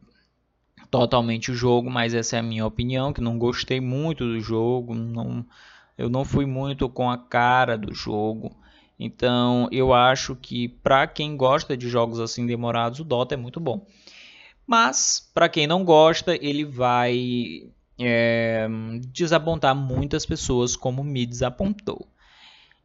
totalmente 0.91 1.51
o 1.51 1.55
jogo, 1.55 1.89
mas 1.89 2.13
essa 2.13 2.37
é 2.37 2.41
a 2.41 2.43
minha 2.43 2.67
opinião, 2.67 3.13
que 3.13 3.21
não 3.21 3.39
gostei 3.39 3.81
muito 3.81 4.25
do 4.25 4.41
jogo, 4.41 4.95
não, 4.95 5.45
eu 5.97 6.09
não 6.11 6.25
fui 6.25 6.45
muito 6.45 6.89
com 6.89 7.11
a 7.11 7.17
cara 7.17 7.79
do 7.79 7.95
jogo. 7.95 8.55
Então 8.99 9.69
eu 9.73 9.93
acho 9.93 10.37
que 10.37 10.69
para 10.69 11.07
quem 11.07 11.37
gosta 11.37 11.77
de 11.77 11.89
jogos 11.89 12.21
assim 12.21 12.47
demorados, 12.47 13.01
o 13.01 13.05
Dota 13.05 13.35
é 13.35 13.39
muito 13.39 13.59
bom. 13.59 13.87
Mas 14.67 15.31
para 15.35 15.49
quem 15.49 15.67
não 15.67 15.85
gosta, 15.85 16.37
ele 16.37 16.65
vai 16.65 17.71
é, 17.99 18.67
desapontar 19.13 19.75
muitas 19.75 20.27
pessoas, 20.27 20.77
como 20.77 21.03
me 21.05 21.27
desapontou. 21.27 22.07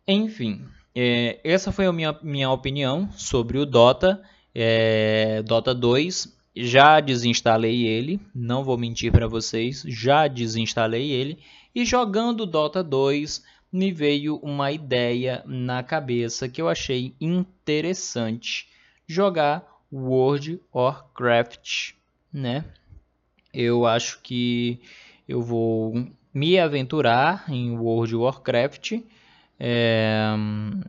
Enfim, 0.08 0.66
é, 0.96 1.40
essa 1.44 1.72
foi 1.72 1.86
a 1.86 1.94
minha, 1.94 2.18
minha 2.24 2.50
opinião 2.50 3.10
sobre 3.12 3.58
o 3.58 3.66
Dota. 3.66 4.22
É, 4.54 5.44
Dota 5.44 5.74
2. 5.74 6.36
Já 6.56 7.00
desinstalei 7.00 7.86
ele, 7.86 8.20
não 8.34 8.64
vou 8.64 8.80
mentir 8.80 9.12
para 9.12 9.28
vocês, 9.28 9.84
já 9.86 10.28
desinstalei 10.28 11.12
ele. 11.12 11.38
E 11.76 11.86
jogando 11.86 12.48
Dota 12.48 12.84
2 12.84 13.44
me 13.72 13.92
veio 13.92 14.38
uma 14.38 14.72
ideia 14.72 15.44
na 15.46 15.84
cabeça 15.84 16.50
que 16.50 16.60
eu 16.60 16.68
achei 16.68 17.14
interessante 17.22 18.68
jogar 19.06 19.68
World 19.92 20.60
of 20.74 20.98
Warcraft, 20.98 21.94
né? 22.34 22.66
Eu 23.60 23.88
acho 23.88 24.22
que 24.22 24.80
eu 25.28 25.42
vou 25.42 26.08
me 26.32 26.60
aventurar 26.60 27.44
em 27.50 27.76
World 27.76 28.16
of 28.16 28.24
Warcraft. 28.24 29.02
É, 29.60 30.28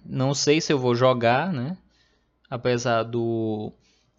não 0.04 0.34
sei 0.34 0.60
se 0.60 0.70
eu 0.70 0.78
vou 0.78 0.94
jogar, 0.94 1.50
né? 1.50 1.78
Apesar 2.50 3.04
do, 3.04 3.72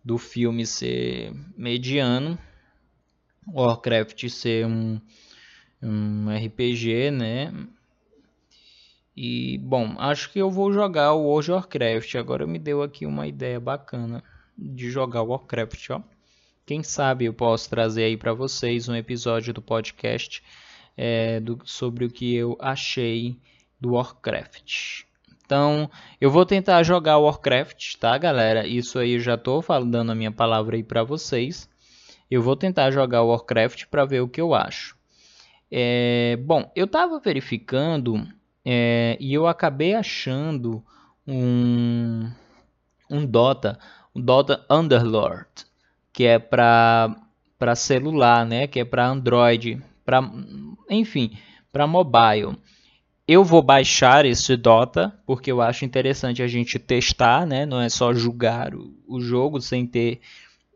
do 0.03 0.17
filme 0.17 0.65
ser 0.65 1.31
mediano, 1.55 2.39
Warcraft 3.47 4.27
ser 4.29 4.65
um, 4.65 4.99
um 5.79 6.35
RPG, 6.35 7.11
né? 7.11 7.53
E, 9.15 9.59
bom, 9.59 9.93
acho 9.99 10.31
que 10.31 10.39
eu 10.39 10.49
vou 10.49 10.73
jogar 10.73 11.13
o 11.13 11.21
World 11.21 11.51
of 11.51 11.55
Warcraft. 11.61 12.15
Agora 12.15 12.47
me 12.47 12.57
deu 12.57 12.81
aqui 12.81 13.05
uma 13.05 13.27
ideia 13.27 13.59
bacana 13.59 14.23
de 14.57 14.89
jogar 14.89 15.21
Warcraft, 15.21 15.91
ó. 15.91 16.01
Quem 16.69 16.83
sabe 16.83 17.25
eu 17.25 17.33
posso 17.33 17.67
trazer 17.67 18.03
aí 18.03 18.15
para 18.15 18.31
vocês 18.31 18.87
um 18.87 18.93
episódio 18.93 19.51
do 19.51 19.59
podcast 19.59 20.43
é, 20.95 21.39
do, 21.39 21.57
sobre 21.65 22.05
o 22.05 22.11
que 22.11 22.35
eu 22.35 22.55
achei 22.59 23.39
do 23.81 23.93
Warcraft. 23.93 25.01
Então, 25.43 25.89
eu 26.21 26.29
vou 26.29 26.45
tentar 26.45 26.83
jogar 26.83 27.17
Warcraft, 27.17 27.95
tá, 27.95 28.15
galera? 28.19 28.67
Isso 28.67 28.99
aí 28.99 29.13
eu 29.13 29.19
já 29.19 29.35
tô 29.35 29.63
dando 29.83 30.11
a 30.11 30.15
minha 30.15 30.31
palavra 30.31 30.75
aí 30.75 30.83
para 30.83 31.03
vocês. 31.03 31.67
Eu 32.29 32.43
vou 32.43 32.55
tentar 32.55 32.91
jogar 32.91 33.23
Warcraft 33.23 33.87
para 33.87 34.05
ver 34.05 34.21
o 34.21 34.29
que 34.29 34.39
eu 34.39 34.53
acho. 34.53 34.95
É, 35.71 36.37
bom, 36.39 36.71
eu 36.75 36.85
estava 36.85 37.19
verificando 37.19 38.27
é, 38.63 39.17
e 39.19 39.33
eu 39.33 39.47
acabei 39.47 39.95
achando 39.95 40.85
um, 41.25 42.29
um 43.09 43.25
Dota, 43.25 43.79
um 44.15 44.21
Dota 44.21 44.63
Underlord, 44.69 45.67
que 46.19 46.25
é 46.25 46.37
para 46.37 47.15
para 47.57 47.75
celular, 47.75 48.45
né? 48.45 48.67
Que 48.67 48.81
é 48.81 48.85
para 48.85 49.07
Android, 49.07 49.81
para 50.03 50.21
enfim, 50.89 51.31
para 51.71 51.87
mobile. 51.87 52.57
Eu 53.25 53.41
vou 53.41 53.61
baixar 53.61 54.25
esse 54.25 54.57
Dota 54.57 55.17
porque 55.25 55.49
eu 55.49 55.61
acho 55.61 55.85
interessante 55.85 56.43
a 56.43 56.47
gente 56.47 56.77
testar, 56.77 57.47
né? 57.47 57.65
Não 57.65 57.79
é 57.79 57.87
só 57.87 58.13
julgar 58.13 58.75
o, 58.75 58.93
o 59.07 59.21
jogo 59.21 59.61
sem 59.61 59.87
ter 59.87 60.19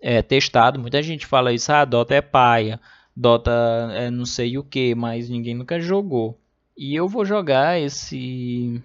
é, 0.02 0.22
testado. 0.22 0.80
Muita 0.80 1.04
gente 1.04 1.26
fala 1.26 1.52
isso, 1.52 1.74
ah, 1.74 1.84
Dota 1.84 2.16
é 2.16 2.22
paia, 2.22 2.80
Dota 3.14 3.52
é 3.96 4.10
não 4.10 4.26
sei 4.26 4.58
o 4.58 4.64
que, 4.64 4.96
mas 4.96 5.30
ninguém 5.30 5.56
nunca 5.56 5.78
jogou. 5.78 6.40
E 6.78 6.96
eu 6.96 7.10
vou 7.10 7.26
jogar 7.26 7.82
esse 7.82 8.82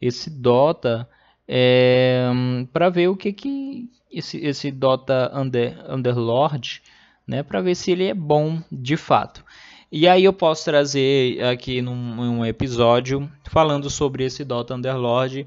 esse 0.00 0.30
Dota 0.30 1.08
é, 1.48 2.30
para 2.72 2.88
ver 2.90 3.08
o 3.08 3.16
que 3.16 3.32
que 3.32 3.90
esse, 4.18 4.38
esse 4.38 4.70
Dota 4.70 5.30
Under, 5.34 5.76
Underlord, 5.88 6.82
né, 7.26 7.42
para 7.42 7.60
ver 7.60 7.74
se 7.74 7.90
ele 7.90 8.04
é 8.04 8.14
bom 8.14 8.62
de 8.70 8.96
fato. 8.96 9.44
E 9.90 10.08
aí 10.08 10.24
eu 10.24 10.32
posso 10.32 10.64
trazer 10.64 11.42
aqui 11.44 11.80
num, 11.80 11.94
num 11.94 12.44
episódio 12.44 13.30
falando 13.44 13.88
sobre 13.88 14.24
esse 14.24 14.44
Dota 14.44 14.74
Underlord 14.74 15.46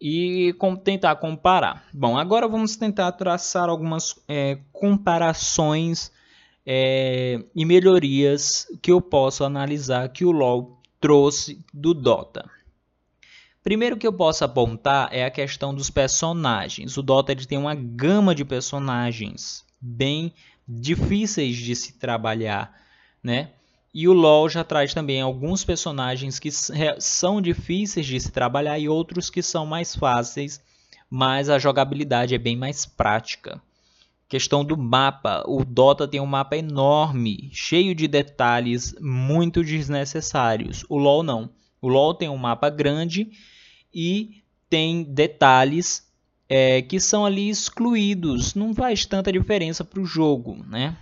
e 0.00 0.54
com, 0.58 0.76
tentar 0.76 1.16
comparar. 1.16 1.84
Bom, 1.92 2.16
agora 2.16 2.48
vamos 2.48 2.76
tentar 2.76 3.12
traçar 3.12 3.68
algumas 3.68 4.14
é, 4.28 4.58
comparações 4.72 6.12
é, 6.64 7.42
e 7.54 7.64
melhorias 7.64 8.66
que 8.80 8.92
eu 8.92 9.00
posso 9.00 9.44
analisar 9.44 10.08
que 10.08 10.24
o 10.24 10.30
LoL 10.30 10.80
trouxe 11.00 11.64
do 11.74 11.92
Dota. 11.92 12.48
Primeiro 13.62 13.96
que 13.96 14.06
eu 14.06 14.12
posso 14.12 14.42
apontar 14.42 15.10
é 15.12 15.24
a 15.24 15.30
questão 15.30 15.74
dos 15.74 15.90
personagens. 15.90 16.96
O 16.96 17.02
Dota 17.02 17.32
ele 17.32 17.44
tem 17.44 17.58
uma 17.58 17.74
gama 17.74 18.34
de 18.34 18.44
personagens 18.44 19.64
bem 19.78 20.32
difíceis 20.66 21.56
de 21.56 21.76
se 21.76 21.92
trabalhar, 21.98 22.74
né? 23.22 23.50
E 23.92 24.08
o 24.08 24.12
LoL 24.12 24.48
já 24.48 24.62
traz 24.62 24.94
também 24.94 25.20
alguns 25.20 25.64
personagens 25.64 26.38
que 26.38 26.50
são 26.98 27.42
difíceis 27.42 28.06
de 28.06 28.20
se 28.20 28.30
trabalhar 28.30 28.78
e 28.78 28.88
outros 28.88 29.28
que 29.28 29.42
são 29.42 29.66
mais 29.66 29.94
fáceis, 29.94 30.60
mas 31.10 31.50
a 31.50 31.58
jogabilidade 31.58 32.34
é 32.34 32.38
bem 32.38 32.56
mais 32.56 32.86
prática. 32.86 33.60
Questão 34.28 34.64
do 34.64 34.76
mapa, 34.76 35.42
o 35.46 35.64
Dota 35.64 36.06
tem 36.06 36.20
um 36.20 36.26
mapa 36.26 36.56
enorme, 36.56 37.50
cheio 37.52 37.94
de 37.96 38.06
detalhes 38.06 38.94
muito 39.00 39.64
desnecessários. 39.64 40.84
O 40.88 40.96
LoL 40.96 41.24
não. 41.24 41.50
O 41.80 41.88
LoL 41.88 42.14
tem 42.14 42.28
um 42.28 42.36
mapa 42.36 42.68
grande 42.68 43.30
e 43.94 44.42
tem 44.68 45.02
detalhes 45.02 46.08
é, 46.48 46.82
que 46.82 46.98
são 47.00 47.24
ali 47.24 47.48
excluídos. 47.48 48.54
Não 48.54 48.74
faz 48.74 49.06
tanta 49.06 49.32
diferença 49.32 49.84
para 49.84 50.00
o 50.00 50.04
jogo, 50.04 50.64
né? 50.68 50.96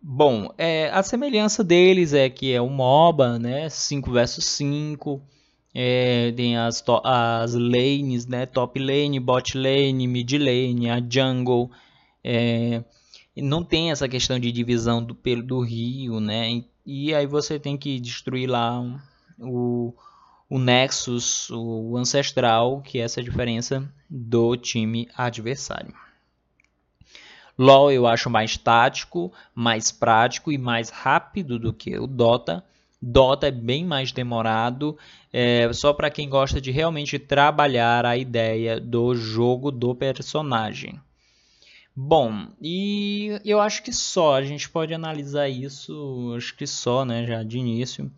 Bom, 0.00 0.52
é, 0.58 0.90
a 0.90 1.02
semelhança 1.02 1.62
deles 1.62 2.12
é 2.12 2.28
que 2.28 2.52
é 2.52 2.60
um 2.60 2.68
MOBA, 2.68 3.38
né? 3.38 3.68
5 3.68 4.10
versus 4.10 4.44
5. 4.46 5.22
É, 5.72 6.32
tem 6.32 6.56
as, 6.56 6.84
as 7.04 7.54
lanes, 7.54 8.26
né? 8.26 8.44
Top 8.44 8.78
lane, 8.78 9.20
bot 9.20 9.56
lane, 9.56 10.08
mid 10.08 10.32
lane, 10.32 10.90
a 10.90 11.00
jungle. 11.00 11.70
É, 12.24 12.82
não 13.36 13.62
tem 13.62 13.92
essa 13.92 14.08
questão 14.08 14.38
de 14.38 14.50
divisão 14.50 15.02
do 15.02 15.16
do 15.42 15.60
rio, 15.60 16.18
né? 16.18 16.64
E 16.84 17.14
aí 17.14 17.26
você 17.26 17.58
tem 17.58 17.76
que 17.76 18.00
destruir 18.00 18.48
lá 18.48 18.84
o, 19.42 19.94
o 20.48 20.58
Nexus, 20.58 21.50
o 21.50 21.96
Ancestral, 21.96 22.80
que 22.82 22.98
é 22.98 23.02
essa 23.02 23.22
diferença 23.22 23.86
do 24.08 24.56
time 24.56 25.08
adversário. 25.16 25.94
LoL 27.58 27.92
eu 27.92 28.06
acho 28.06 28.30
mais 28.30 28.56
tático, 28.56 29.32
mais 29.54 29.92
prático 29.92 30.50
e 30.50 30.58
mais 30.58 30.90
rápido 30.90 31.58
do 31.58 31.72
que 31.72 31.98
o 31.98 32.06
Dota. 32.06 32.64
Dota 33.00 33.48
é 33.48 33.50
bem 33.50 33.84
mais 33.84 34.12
demorado, 34.12 34.96
é, 35.32 35.72
só 35.72 35.92
para 35.92 36.10
quem 36.10 36.28
gosta 36.28 36.60
de 36.60 36.70
realmente 36.70 37.18
trabalhar 37.18 38.06
a 38.06 38.16
ideia 38.16 38.80
do 38.80 39.14
jogo 39.14 39.70
do 39.70 39.94
personagem. 39.94 41.00
Bom, 41.94 42.46
e 42.60 43.38
eu 43.44 43.60
acho 43.60 43.82
que 43.82 43.92
só, 43.92 44.36
a 44.36 44.42
gente 44.42 44.68
pode 44.70 44.94
analisar 44.94 45.48
isso, 45.48 46.32
acho 46.36 46.56
que 46.56 46.66
só, 46.66 47.04
né, 47.04 47.26
já 47.26 47.42
de 47.42 47.58
início. 47.58 48.10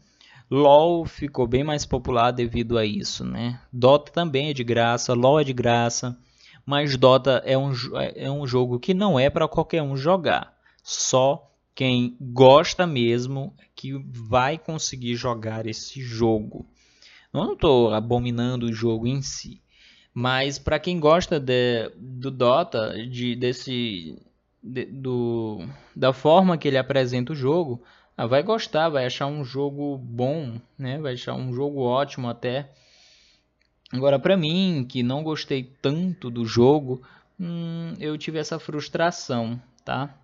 LoL 0.51 1.05
ficou 1.07 1.47
bem 1.47 1.65
mais 1.65 1.87
popular 1.87 2.31
devido 2.31 2.77
a 2.79 2.85
isso, 2.85 3.25
né? 3.25 3.61
Dota 3.73 4.13
também 4.13 4.51
é 4.51 4.53
de 4.53 4.63
graça, 4.63 5.15
LoL 5.15 5.41
é 5.41 5.45
de 5.45 5.53
graça, 5.53 6.17
mas 6.65 6.97
Dota 6.97 7.43
é 7.45 7.57
um, 7.57 7.73
é 8.15 8.31
um 8.31 8.47
jogo 8.47 8.79
que 8.79 8.95
não 8.95 9.19
é 9.19 9.29
para 9.31 9.49
qualquer 9.49 9.83
um 9.83 9.97
jogar. 9.97 10.55
Só 10.83 11.51
quem 11.75 12.17
gosta 12.21 12.87
mesmo 12.87 13.55
que 13.75 13.93
vai 13.93 14.59
conseguir 14.59 15.17
jogar 15.17 15.67
esse 15.67 16.01
jogo. 16.01 16.67
Eu 17.33 17.45
não 17.45 17.55
estou 17.55 17.93
abominando 17.93 18.67
o 18.67 18.73
jogo 18.73 19.07
em 19.07 19.21
si, 19.21 19.61
mas 20.13 20.59
para 20.59 20.79
quem 20.79 21.01
gosta 21.01 21.41
de, 21.41 21.91
do 21.97 22.31
Dota, 22.31 22.95
de, 23.11 23.35
desse, 23.35 24.17
de, 24.63 24.85
do, 24.85 25.67
da 25.97 26.13
forma 26.13 26.57
que 26.57 26.69
ele 26.69 26.79
apresenta 26.79 27.33
o 27.33 27.37
jogo, 27.37 27.83
ah, 28.17 28.27
vai 28.27 28.43
gostar, 28.43 28.89
vai 28.89 29.07
achar 29.07 29.27
um 29.27 29.45
jogo 29.45 29.99
bom, 29.99 30.61
né? 30.79 30.99
Vai 30.99 31.15
achar 31.15 31.35
um 31.35 31.53
jogo 31.53 31.81
ótimo 31.81 32.29
até. 32.29 32.71
Agora, 33.93 34.19
para 34.19 34.37
mim, 34.37 34.87
que 34.89 35.03
não 35.03 35.23
gostei 35.23 35.65
tanto 35.83 36.31
do 36.31 36.45
jogo, 36.45 37.03
hum, 37.39 37.95
eu 37.99 38.17
tive 38.17 38.39
essa 38.39 38.59
frustração, 38.59 39.61
tá? 39.85 40.17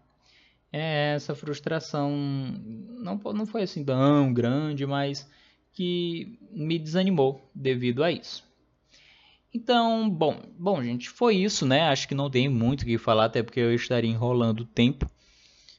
É, 0.73 1.15
essa 1.15 1.35
frustração 1.35 2.11
não, 2.11 3.17
não 3.17 3.45
foi 3.45 3.63
assim 3.63 3.85
tão 3.85 4.33
grande, 4.33 4.87
mas 4.87 5.29
que 5.73 6.39
me 6.53 6.79
desanimou 6.79 7.51
devido 7.55 8.05
a 8.05 8.13
isso. 8.13 8.49
Então, 9.53 10.09
bom, 10.09 10.41
bom, 10.57 10.81
gente, 10.83 11.11
foi 11.11 11.37
isso, 11.37 11.67
né? 11.67 11.83
Acho 11.89 12.07
que 12.07 12.15
não 12.15 12.31
tem 12.31 12.49
muito 12.49 12.83
o 12.83 12.85
que 12.85 12.99
falar, 12.99 13.25
até 13.25 13.43
porque 13.43 13.59
eu 13.59 13.75
estaria 13.75 14.11
enrolando 14.11 14.61
o 14.61 14.67
tempo. 14.67 15.11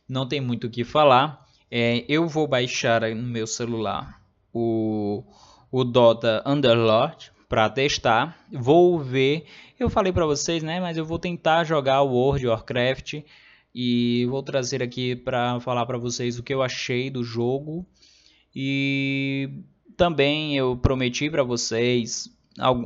Não 0.10 0.28
tem 0.28 0.42
muito 0.42 0.68
o 0.68 0.70
que 0.70 0.84
falar. 0.84 1.48
É, 1.74 2.04
eu 2.10 2.28
vou 2.28 2.46
baixar 2.46 3.02
no 3.16 3.24
meu 3.24 3.48
celular 3.48 4.22
o, 4.54 5.24
o 5.72 5.86
Dota 5.86 6.44
Underlord 6.46 7.32
para 7.48 7.70
testar. 7.70 8.38
Vou 8.52 9.00
ver. 9.00 9.46
Eu 9.80 9.90
falei 9.90 10.12
para 10.12 10.26
vocês, 10.26 10.62
né? 10.62 10.82
Mas 10.82 10.98
eu 10.98 11.06
vou 11.06 11.18
tentar 11.18 11.64
jogar 11.64 12.02
o 12.02 12.10
World 12.10 12.46
of 12.48 12.56
Warcraft 12.56 13.22
e 13.74 14.26
vou 14.30 14.44
trazer 14.44 14.84
aqui 14.84 15.16
para 15.16 15.62
falar 15.62 15.86
para 15.86 15.98
vocês 15.98 16.38
o 16.38 16.44
que 16.44 16.54
eu 16.54 16.62
achei 16.62 17.10
do 17.10 17.24
jogo. 17.24 17.86
E 18.54 19.50
também 19.96 20.58
eu 20.58 20.76
prometi 20.76 21.30
para 21.30 21.44
vocês 21.44 22.30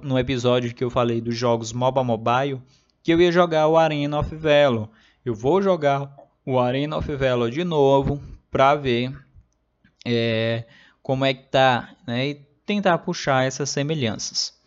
no 0.04 0.20
episódio 0.20 0.76
que 0.76 0.84
eu 0.84 0.92
falei 0.92 1.20
dos 1.20 1.36
jogos 1.36 1.74
MOBA 1.74 2.04
Mobile 2.04 2.62
que 3.02 3.12
eu 3.12 3.20
ia 3.20 3.32
jogar 3.32 3.68
o 3.68 3.78
Arena 3.78 4.20
of 4.20 4.36
Valor. 4.36 4.90
Eu 5.24 5.34
vou 5.34 5.60
jogar 5.60 6.16
o 6.46 6.60
Arena 6.60 6.98
of 6.98 7.16
Valor 7.16 7.50
de 7.50 7.64
novo 7.64 8.22
para 8.56 8.74
ver 8.74 9.14
é, 10.08 10.64
como 11.04 11.26
é 11.26 11.34
que 11.34 11.44
tá, 11.44 11.94
né? 12.08 12.30
E 12.30 12.36
tentar 12.66 13.00
puxar 13.00 13.46
essas 13.46 13.70
semelhanças. 13.70 14.58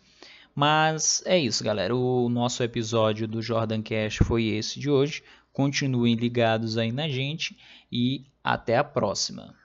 Mas 0.53 1.23
é 1.25 1.39
isso, 1.39 1.63
galera. 1.63 1.95
O 1.95 2.29
nosso 2.29 2.61
episódio 2.61 3.27
do 3.27 3.41
Jordan 3.41 3.81
Cash 3.81 4.17
foi 4.17 4.45
esse 4.45 4.79
de 4.79 4.91
hoje. 4.91 5.23
Continuem 5.51 6.13
ligados 6.13 6.77
aí 6.77 6.91
na 6.91 7.09
gente 7.09 7.57
e 7.91 8.27
até 8.43 8.77
a 8.77 8.83
próxima. 8.83 9.55